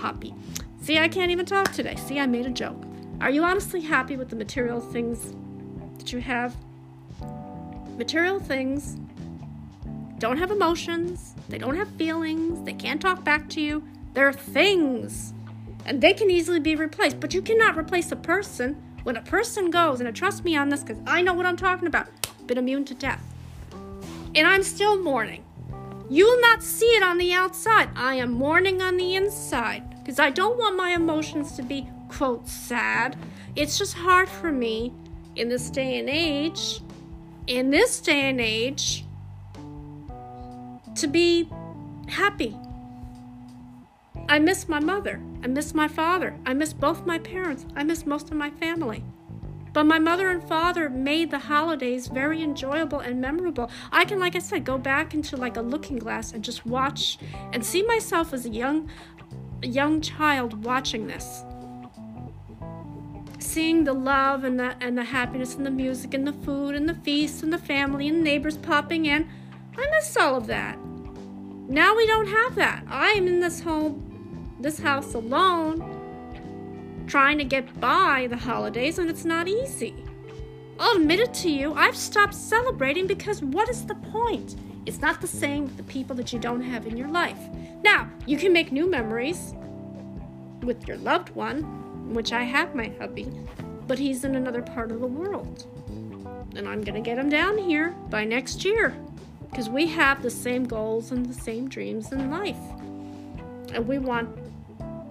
Happy. 0.00 0.34
See, 0.80 0.98
I 0.98 1.08
can't 1.08 1.30
even 1.30 1.46
talk 1.46 1.72
today. 1.72 1.94
See, 1.96 2.18
I 2.18 2.26
made 2.26 2.46
a 2.46 2.50
joke. 2.50 2.82
Are 3.20 3.30
you 3.30 3.44
honestly 3.44 3.80
happy 3.80 4.16
with 4.16 4.30
the 4.30 4.36
material 4.36 4.80
things 4.80 5.34
that 5.98 6.12
you 6.12 6.20
have? 6.20 6.56
Material 7.98 8.40
things 8.40 8.96
don't 10.18 10.36
have 10.36 10.50
emotions, 10.50 11.34
they 11.48 11.58
don't 11.58 11.76
have 11.76 11.88
feelings, 11.92 12.62
they 12.64 12.72
can't 12.72 13.00
talk 13.00 13.24
back 13.24 13.48
to 13.50 13.60
you. 13.60 13.82
They're 14.12 14.32
things. 14.32 15.32
And 15.86 16.00
they 16.00 16.12
can 16.12 16.30
easily 16.30 16.60
be 16.60 16.76
replaced, 16.76 17.20
but 17.20 17.34
you 17.34 17.42
cannot 17.42 17.76
replace 17.76 18.12
a 18.12 18.16
person. 18.16 18.82
When 19.02 19.16
a 19.16 19.22
person 19.22 19.70
goes, 19.70 20.00
and 20.00 20.14
trust 20.14 20.44
me 20.44 20.56
on 20.56 20.68
this 20.68 20.82
because 20.82 21.02
I 21.06 21.22
know 21.22 21.34
what 21.34 21.46
I'm 21.46 21.56
talking 21.56 21.88
about, 21.88 22.06
been 22.46 22.58
immune 22.58 22.84
to 22.86 22.94
death. 22.94 23.22
And 24.34 24.46
I'm 24.46 24.62
still 24.62 25.02
mourning. 25.02 25.44
You 26.10 26.26
will 26.26 26.40
not 26.40 26.62
see 26.62 26.86
it 26.86 27.02
on 27.02 27.18
the 27.18 27.32
outside. 27.32 27.88
I 27.94 28.16
am 28.16 28.32
mourning 28.32 28.82
on 28.82 28.96
the 28.96 29.14
inside 29.14 29.88
because 30.00 30.18
I 30.18 30.30
don't 30.30 30.58
want 30.58 30.76
my 30.76 30.90
emotions 30.90 31.52
to 31.52 31.62
be, 31.62 31.88
quote, 32.08 32.48
sad. 32.48 33.16
It's 33.56 33.78
just 33.78 33.94
hard 33.94 34.28
for 34.28 34.50
me 34.50 34.92
in 35.36 35.48
this 35.48 35.70
day 35.70 35.98
and 35.98 36.10
age, 36.10 36.80
in 37.46 37.70
this 37.70 38.00
day 38.00 38.28
and 38.28 38.40
age, 38.40 39.04
to 40.96 41.06
be 41.06 41.48
happy. 42.08 42.56
I 44.30 44.38
miss 44.38 44.68
my 44.68 44.78
mother. 44.78 45.20
I 45.42 45.48
miss 45.48 45.74
my 45.74 45.88
father. 45.88 46.36
I 46.46 46.54
miss 46.54 46.72
both 46.72 47.04
my 47.04 47.18
parents. 47.18 47.66
I 47.74 47.82
miss 47.82 48.06
most 48.06 48.30
of 48.30 48.36
my 48.36 48.48
family. 48.48 49.02
But 49.72 49.86
my 49.86 49.98
mother 49.98 50.30
and 50.30 50.40
father 50.48 50.88
made 50.88 51.32
the 51.32 51.40
holidays 51.40 52.06
very 52.06 52.40
enjoyable 52.40 53.00
and 53.00 53.20
memorable. 53.20 53.72
I 53.90 54.04
can, 54.04 54.20
like 54.20 54.36
I 54.36 54.38
said, 54.38 54.64
go 54.64 54.78
back 54.78 55.14
into 55.14 55.36
like 55.36 55.56
a 55.56 55.60
looking 55.60 55.98
glass 55.98 56.32
and 56.32 56.44
just 56.44 56.64
watch 56.64 57.18
and 57.52 57.66
see 57.66 57.82
myself 57.82 58.32
as 58.32 58.46
a 58.46 58.50
young, 58.50 58.88
young 59.62 60.00
child 60.00 60.62
watching 60.62 61.08
this. 61.08 61.42
Seeing 63.40 63.82
the 63.82 63.94
love 63.94 64.44
and 64.44 64.60
the 64.60 64.76
and 64.80 64.96
the 64.96 65.02
happiness 65.02 65.56
and 65.56 65.66
the 65.66 65.72
music 65.72 66.14
and 66.14 66.24
the 66.24 66.32
food 66.32 66.76
and 66.76 66.88
the 66.88 66.94
feasts 66.94 67.42
and 67.42 67.52
the 67.52 67.58
family 67.58 68.06
and 68.06 68.22
neighbors 68.22 68.56
popping 68.56 69.06
in. 69.06 69.28
I 69.76 69.90
miss 69.90 70.16
all 70.16 70.36
of 70.36 70.46
that. 70.46 70.78
Now 71.68 71.96
we 71.96 72.06
don't 72.06 72.28
have 72.28 72.54
that. 72.54 72.84
I 72.88 73.10
am 73.10 73.26
in 73.26 73.40
this 73.40 73.60
home, 73.60 74.09
this 74.62 74.78
house 74.78 75.14
alone 75.14 75.96
trying 77.06 77.38
to 77.38 77.44
get 77.44 77.80
by 77.80 78.28
the 78.30 78.36
holidays, 78.36 78.98
and 78.98 79.10
it's 79.10 79.24
not 79.24 79.48
easy. 79.48 79.94
I'll 80.78 80.96
admit 80.96 81.20
it 81.20 81.34
to 81.34 81.50
you, 81.50 81.74
I've 81.74 81.96
stopped 81.96 82.34
celebrating 82.34 83.06
because 83.06 83.42
what 83.42 83.68
is 83.68 83.84
the 83.84 83.96
point? 83.96 84.56
It's 84.86 85.00
not 85.00 85.20
the 85.20 85.26
same 85.26 85.64
with 85.64 85.76
the 85.76 85.82
people 85.82 86.16
that 86.16 86.32
you 86.32 86.38
don't 86.38 86.62
have 86.62 86.86
in 86.86 86.96
your 86.96 87.08
life. 87.08 87.38
Now, 87.82 88.08
you 88.26 88.38
can 88.38 88.52
make 88.52 88.72
new 88.72 88.88
memories 88.88 89.54
with 90.62 90.86
your 90.86 90.96
loved 90.98 91.30
one, 91.30 92.14
which 92.14 92.32
I 92.32 92.44
have 92.44 92.74
my 92.74 92.92
hubby, 92.98 93.30
but 93.86 93.98
he's 93.98 94.24
in 94.24 94.36
another 94.36 94.62
part 94.62 94.90
of 94.90 95.00
the 95.00 95.06
world. 95.06 95.66
And 96.56 96.68
I'm 96.68 96.82
going 96.82 96.94
to 96.94 97.00
get 97.00 97.18
him 97.18 97.28
down 97.28 97.58
here 97.58 97.90
by 98.08 98.24
next 98.24 98.64
year 98.64 98.96
because 99.50 99.68
we 99.68 99.86
have 99.88 100.22
the 100.22 100.30
same 100.30 100.64
goals 100.64 101.10
and 101.10 101.26
the 101.26 101.34
same 101.34 101.68
dreams 101.68 102.12
in 102.12 102.30
life. 102.30 102.56
And 103.74 103.86
we 103.86 103.98
want 103.98 104.28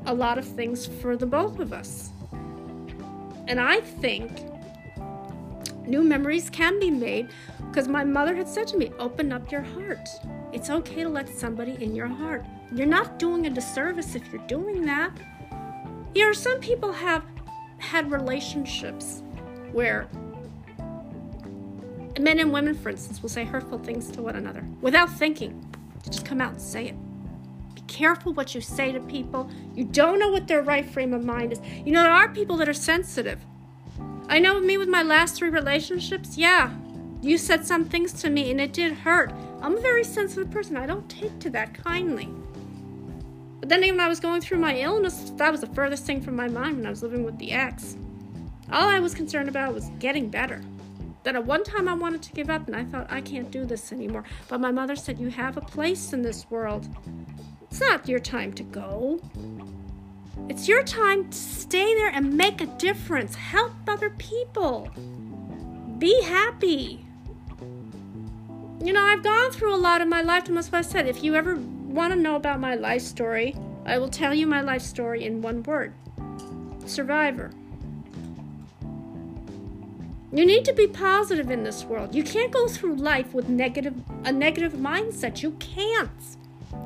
a 0.10 0.14
lot 0.14 0.40
of 0.40 0.46
things 0.46 0.88
for 0.88 1.16
the 1.16 1.26
both 1.26 1.60
of 1.60 1.72
us. 1.72 2.10
And 3.48 3.60
I 3.60 3.80
think 3.80 4.32
new 5.86 6.04
memories 6.04 6.50
can 6.50 6.80
be 6.80 6.90
made 6.90 7.30
because 7.68 7.88
my 7.88 8.04
mother 8.04 8.36
had 8.36 8.48
said 8.48 8.68
to 8.70 8.78
me, 8.78 8.92
open 8.98 9.32
up 9.32 9.52
your 9.52 9.62
heart. 9.62 10.10
It's 10.52 10.72
okay 10.72 11.04
to 11.04 11.10
let 11.10 11.30
somebody 11.30 11.78
in 11.84 11.96
your 11.96 12.08
heart. 12.08 12.44
You're 12.74 12.88
not 12.88 13.20
doing 13.20 13.46
a 13.46 13.52
disservice 13.52 14.16
if 14.16 14.34
you're 14.34 14.48
doing 14.48 14.84
that. 14.88 15.12
You 16.16 16.26
know, 16.26 16.34
some 16.34 16.60
people 16.60 16.92
have 16.92 17.24
had 17.78 18.12
relationships 18.12 19.22
where 19.72 20.08
men 22.20 22.40
and 22.40 22.52
women, 22.52 22.74
for 22.74 22.90
instance, 22.90 23.22
will 23.22 23.30
say 23.30 23.44
hurtful 23.44 23.78
things 23.78 24.10
to 24.12 24.24
one 24.24 24.36
another 24.36 24.66
without 24.82 25.12
thinking. 25.12 25.64
Just 26.04 26.26
come 26.26 26.42
out 26.42 26.54
and 26.54 26.62
say 26.62 26.88
it 26.88 26.96
careful 27.90 28.32
what 28.32 28.56
you 28.56 28.62
say 28.62 28.94
to 28.94 29.00
people. 29.02 29.50
You 29.76 29.84
don't 29.84 30.20
know 30.20 30.30
what 30.30 30.48
their 30.48 30.62
right 30.62 30.90
frame 30.90 31.14
of 31.14 31.26
mind 31.26 31.52
is. 31.52 31.60
You 31.86 31.92
know, 31.92 32.04
there 32.04 32.12
are 32.12 32.30
people 32.30 32.56
that 32.58 32.70
are 32.70 32.74
sensitive. 32.74 33.44
I 34.30 34.40
know 34.40 34.62
me 34.62 34.78
with 34.78 34.88
my 34.88 35.04
last 35.04 35.36
three 35.36 35.50
relationships, 35.50 36.38
yeah, 36.38 36.72
you 37.22 37.38
said 37.38 37.66
some 37.66 37.84
things 37.84 38.14
to 38.22 38.30
me 38.30 38.52
and 38.52 38.62
it 38.62 38.72
did 38.72 38.94
hurt. 38.94 39.34
I'm 39.62 39.78
a 39.78 39.82
very 39.82 40.04
sensitive 40.04 40.52
person. 40.52 40.78
I 40.78 40.86
don't 40.86 41.10
take 41.10 41.38
to 41.40 41.50
that 41.50 41.74
kindly. 41.74 42.30
But 43.60 43.68
then 43.68 43.82
when 43.82 44.00
I 44.00 44.08
was 44.08 44.22
going 44.22 44.40
through 44.40 44.60
my 44.60 44.80
illness, 44.80 45.34
that 45.36 45.52
was 45.52 45.62
the 45.62 45.68
furthest 45.68 46.06
thing 46.06 46.22
from 46.22 46.36
my 46.36 46.48
mind 46.48 46.78
when 46.78 46.86
I 46.86 46.92
was 46.92 47.04
living 47.04 47.26
with 47.26 47.38
the 47.40 47.52
ex. 47.52 47.98
All 48.72 48.88
I 48.88 49.00
was 49.00 49.14
concerned 49.14 49.50
about 49.50 49.74
was 49.74 49.90
getting 50.00 50.30
better. 50.30 50.62
That 51.24 51.36
at 51.36 51.46
one 51.46 51.66
time 51.66 51.90
I 51.90 51.94
wanted 51.94 52.22
to 52.22 52.32
give 52.32 52.50
up 52.50 52.68
and 52.68 52.76
I 52.76 52.86
thought, 52.86 53.12
I 53.12 53.20
can't 53.20 53.52
do 53.52 53.66
this 53.66 53.92
anymore. 53.92 54.24
But 54.48 54.62
my 54.62 54.72
mother 54.72 54.96
said, 54.96 55.20
You 55.20 55.28
have 55.28 55.58
a 55.58 55.62
place 55.62 56.14
in 56.14 56.22
this 56.22 56.50
world. 56.50 56.88
It's 57.70 57.80
not 57.80 58.08
your 58.08 58.20
time 58.20 58.54
to 58.54 58.64
go. 58.64 59.20
It's 60.48 60.68
your 60.68 60.84
time 60.84 61.30
to 61.30 61.38
stay 61.38 61.94
there 61.96 62.10
and 62.10 62.36
make 62.36 62.62
a 62.62 62.66
difference. 62.66 63.36
Help 63.36 63.74
other 63.88 64.10
people. 64.12 64.90
Be 66.00 66.22
happy. 66.24 67.06
You 68.82 68.94
know, 68.94 69.04
I've 69.04 69.24
gone 69.24 69.52
through 69.52 69.76
a 69.76 69.78
lot 69.78 70.02
in 70.02 70.10
my 70.10 70.22
life, 70.22 70.48
and 70.48 70.58
that's 70.58 70.72
what 70.72 70.80
I 70.80 70.82
said. 70.82 71.08
If 71.08 71.24
you 71.24 71.36
ever 71.36 71.56
want 71.56 72.14
to 72.14 72.20
know 72.20 72.36
about 72.36 72.60
my 72.60 72.76
life 72.76 73.02
story, 73.02 73.56
I 73.86 73.98
will 73.98 74.10
tell 74.10 74.34
you 74.34 74.48
my 74.48 74.62
life 74.62 74.82
story 74.82 75.26
in 75.26 75.42
one 75.42 75.64
word 75.64 75.94
survivor. 76.86 77.52
You 80.32 80.46
need 80.46 80.64
to 80.66 80.74
be 80.74 80.88
positive 80.88 81.50
in 81.50 81.64
this 81.64 81.84
world. 81.84 82.14
You 82.14 82.24
can't 82.24 82.52
go 82.52 82.68
through 82.68 82.96
life 82.96 83.34
with 83.34 83.50
negative 83.50 83.96
a 84.24 84.32
negative 84.32 84.74
mindset. 84.74 85.42
You 85.42 85.52
can't. 85.60 86.10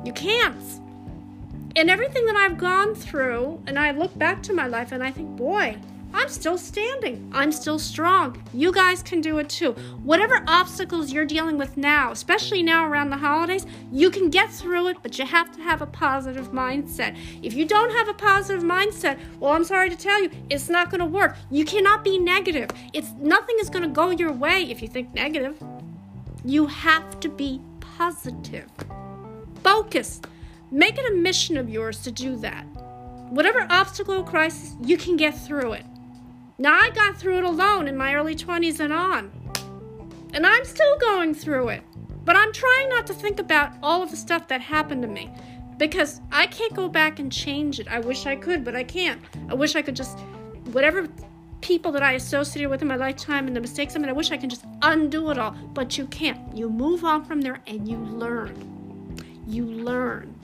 You 0.04 0.12
can't. 0.12 0.80
And 1.76 1.90
everything 1.90 2.24
that 2.26 2.36
I've 2.36 2.58
gone 2.58 2.94
through, 2.94 3.62
and 3.66 3.78
I 3.78 3.90
look 3.90 4.16
back 4.16 4.42
to 4.44 4.52
my 4.52 4.66
life 4.66 4.92
and 4.92 5.02
I 5.02 5.10
think, 5.10 5.36
boy, 5.36 5.76
I'm 6.14 6.28
still 6.28 6.56
standing. 6.56 7.28
I'm 7.34 7.50
still 7.50 7.80
strong. 7.80 8.40
You 8.54 8.70
guys 8.70 9.02
can 9.02 9.20
do 9.20 9.38
it 9.38 9.48
too. 9.48 9.72
Whatever 10.04 10.44
obstacles 10.46 11.12
you're 11.12 11.24
dealing 11.24 11.58
with 11.58 11.76
now, 11.76 12.12
especially 12.12 12.62
now 12.62 12.86
around 12.86 13.10
the 13.10 13.16
holidays, 13.16 13.66
you 13.90 14.10
can 14.10 14.30
get 14.30 14.52
through 14.52 14.86
it, 14.86 14.98
but 15.02 15.18
you 15.18 15.26
have 15.26 15.50
to 15.56 15.60
have 15.62 15.82
a 15.82 15.86
positive 15.86 16.52
mindset. 16.52 17.18
If 17.42 17.54
you 17.54 17.64
don't 17.64 17.90
have 17.90 18.08
a 18.08 18.14
positive 18.14 18.62
mindset, 18.62 19.18
well, 19.40 19.52
I'm 19.52 19.64
sorry 19.64 19.90
to 19.90 19.96
tell 19.96 20.22
you, 20.22 20.30
it's 20.50 20.68
not 20.68 20.88
going 20.88 21.00
to 21.00 21.06
work. 21.06 21.36
You 21.50 21.64
cannot 21.64 22.04
be 22.04 22.16
negative. 22.16 22.70
It's 22.92 23.10
nothing 23.18 23.56
is 23.60 23.68
going 23.68 23.82
to 23.82 23.88
go 23.88 24.10
your 24.10 24.32
way 24.32 24.70
if 24.70 24.82
you 24.82 24.86
think 24.86 25.12
negative. 25.14 25.60
You 26.44 26.66
have 26.66 27.18
to 27.20 27.28
be 27.28 27.60
positive. 27.80 28.70
Focus. 29.84 30.22
Make 30.70 30.96
it 30.96 31.12
a 31.12 31.14
mission 31.14 31.58
of 31.58 31.68
yours 31.68 32.00
to 32.02 32.10
do 32.10 32.36
that. 32.36 32.64
Whatever 33.28 33.66
obstacle 33.68 34.14
or 34.14 34.24
crisis, 34.24 34.74
you 34.82 34.96
can 34.96 35.14
get 35.14 35.38
through 35.38 35.74
it. 35.74 35.84
Now, 36.56 36.72
I 36.80 36.88
got 36.88 37.18
through 37.18 37.36
it 37.38 37.44
alone 37.44 37.86
in 37.86 37.94
my 37.94 38.14
early 38.14 38.34
20s 38.34 38.80
and 38.80 38.94
on. 38.94 39.30
And 40.32 40.46
I'm 40.46 40.64
still 40.64 40.98
going 40.98 41.34
through 41.34 41.68
it. 41.68 41.82
But 42.24 42.34
I'm 42.34 42.50
trying 42.52 42.88
not 42.88 43.06
to 43.08 43.12
think 43.12 43.38
about 43.38 43.72
all 43.82 44.02
of 44.02 44.10
the 44.10 44.16
stuff 44.16 44.48
that 44.48 44.62
happened 44.62 45.02
to 45.02 45.08
me 45.08 45.30
because 45.76 46.22
I 46.32 46.46
can't 46.46 46.72
go 46.72 46.88
back 46.88 47.18
and 47.18 47.30
change 47.30 47.78
it. 47.78 47.86
I 47.86 48.00
wish 48.00 48.24
I 48.24 48.36
could, 48.36 48.64
but 48.64 48.74
I 48.74 48.84
can't. 48.84 49.20
I 49.50 49.54
wish 49.54 49.76
I 49.76 49.82
could 49.82 49.96
just, 49.96 50.18
whatever 50.72 51.08
people 51.60 51.92
that 51.92 52.02
I 52.02 52.12
associated 52.12 52.70
with 52.70 52.80
in 52.80 52.88
my 52.88 52.96
lifetime 52.96 53.46
and 53.48 53.54
the 53.54 53.60
mistakes 53.60 53.94
I 53.94 53.98
made, 53.98 54.08
I 54.08 54.12
wish 54.12 54.30
I 54.30 54.38
could 54.38 54.50
just 54.50 54.64
undo 54.80 55.30
it 55.30 55.38
all. 55.38 55.50
But 55.74 55.98
you 55.98 56.06
can't. 56.06 56.56
You 56.56 56.70
move 56.70 57.04
on 57.04 57.22
from 57.26 57.42
there 57.42 57.60
and 57.66 57.86
you 57.86 57.98
learn 57.98 58.73
you 59.46 59.64
learn. 59.66 60.34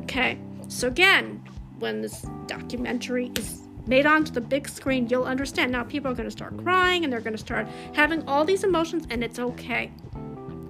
Okay? 0.00 0.38
So, 0.68 0.88
again, 0.88 1.42
when 1.78 2.02
this 2.02 2.26
documentary 2.46 3.32
is 3.36 3.62
made 3.86 4.06
onto 4.06 4.32
the 4.32 4.40
big 4.40 4.68
screen, 4.68 5.08
you'll 5.08 5.24
understand. 5.24 5.72
Now, 5.72 5.82
people 5.82 6.10
are 6.10 6.14
going 6.14 6.28
to 6.28 6.30
start 6.30 6.56
crying 6.62 7.04
and 7.04 7.12
they're 7.12 7.20
going 7.20 7.36
to 7.36 7.38
start 7.38 7.66
having 7.94 8.26
all 8.28 8.44
these 8.44 8.64
emotions, 8.64 9.06
and 9.10 9.24
it's 9.24 9.38
okay. 9.38 9.90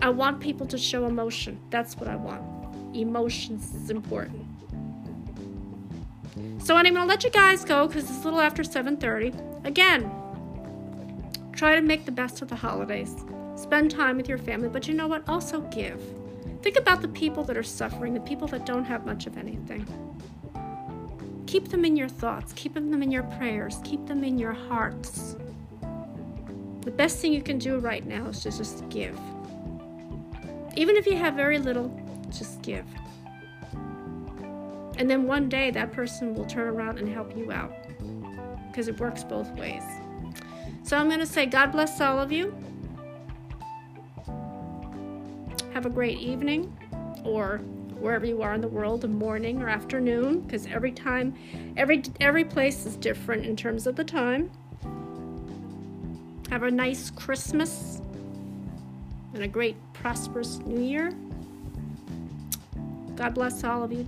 I 0.03 0.09
want 0.09 0.41
people 0.41 0.67
to 0.67 0.79
show 0.79 1.07
emotion. 1.07 1.61
That's 1.71 1.97
what 1.97 2.09
I 2.09 2.17
want. 2.17 2.43
emotions 2.95 3.75
is 3.75 3.91
important. 3.91 4.47
So 6.59 6.77
I'm 6.77 6.85
gonna 6.85 7.07
let 7.07 7.25
you 7.25 7.31
guys 7.31 7.65
go 7.65 7.87
because 7.87 8.05
it's 8.05 8.21
a 8.21 8.25
little 8.25 8.41
after 8.41 8.63
7:30. 8.63 9.35
Again, 9.65 10.11
try 11.53 11.75
to 11.75 11.81
make 11.81 12.05
the 12.05 12.13
best 12.13 12.43
of 12.43 12.49
the 12.49 12.57
holidays. 12.57 13.15
Spend 13.57 13.91
time 13.91 14.17
with 14.17 14.29
your 14.29 14.39
family, 14.39 14.69
but 14.69 14.89
you 14.89 14.95
know 14.95 15.07
what? 15.07 15.29
Also 15.29 15.61
give. 15.73 16.01
Think 16.63 16.77
about 16.77 17.01
the 17.01 17.09
people 17.09 17.43
that 17.45 17.57
are 17.57 17.63
suffering, 17.63 18.15
the 18.15 18.21
people 18.21 18.47
that 18.49 18.67
don't 18.67 18.85
have 18.85 19.07
much 19.07 19.27
of 19.27 19.39
anything. 19.39 19.87
Keep 21.47 21.69
them 21.69 21.85
in 21.85 21.97
your 21.97 22.09
thoughts, 22.09 22.53
keep 22.53 22.75
them 22.75 23.03
in 23.03 23.11
your 23.11 23.25
prayers, 23.25 23.79
keep 23.83 24.07
them 24.07 24.23
in 24.23 24.39
your 24.39 24.53
hearts. 24.53 25.37
The 26.83 26.91
best 26.91 27.19
thing 27.19 27.33
you 27.33 27.43
can 27.43 27.59
do 27.59 27.79
right 27.79 28.07
now 28.07 28.27
is 28.27 28.41
to 28.43 28.51
just 28.51 28.89
give. 28.89 29.19
Even 30.77 30.97
if 30.97 31.07
you 31.07 31.17
have 31.17 31.35
very 31.35 31.59
little, 31.59 31.89
just 32.31 32.63
give. 32.63 32.87
And 34.97 35.09
then 35.09 35.27
one 35.27 35.49
day 35.49 35.71
that 35.71 35.93
person 35.93 36.35
will 36.35 36.45
turn 36.45 36.69
around 36.69 36.99
and 36.99 37.09
help 37.09 37.37
you 37.37 37.51
out 37.51 37.73
because 38.71 38.87
it 38.87 39.01
works 39.01 39.25
both 39.25 39.51
ways. 39.53 39.83
So 40.83 40.97
I'm 40.97 41.09
going 41.09 41.21
to 41.21 41.27
say, 41.27 41.47
God 41.47 41.73
bless 41.73 42.01
all 42.01 42.19
of 42.19 42.31
you. 42.31 42.55
Have 45.81 45.91
a 45.91 45.95
great 45.95 46.19
evening 46.19 46.77
or 47.25 47.57
wherever 48.01 48.27
you 48.27 48.43
are 48.43 48.53
in 48.53 48.61
the 48.61 48.69
world, 48.69 49.03
a 49.05 49.09
morning 49.09 49.63
or 49.63 49.71
afternoon, 49.71 50.41
because 50.41 50.67
every 50.67 50.93
time, 50.93 51.35
every 51.75 52.03
every 52.21 52.45
place 52.45 52.85
is 52.85 52.97
different 52.97 53.47
in 53.47 53.57
terms 53.57 53.87
of 53.87 53.97
the 53.97 54.05
time. 54.05 54.51
Have 56.51 56.65
a 56.65 56.71
nice 56.71 57.09
Christmas 57.09 58.03
and 59.33 59.43
a 59.43 59.49
great, 59.49 59.75
prosperous 59.95 60.59
New 60.67 60.83
Year. 60.83 61.15
God 63.17 63.33
bless 63.33 63.65
all 63.65 63.83
of 63.83 63.91
you. 63.91 64.07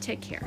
Take 0.00 0.20
care. 0.20 0.42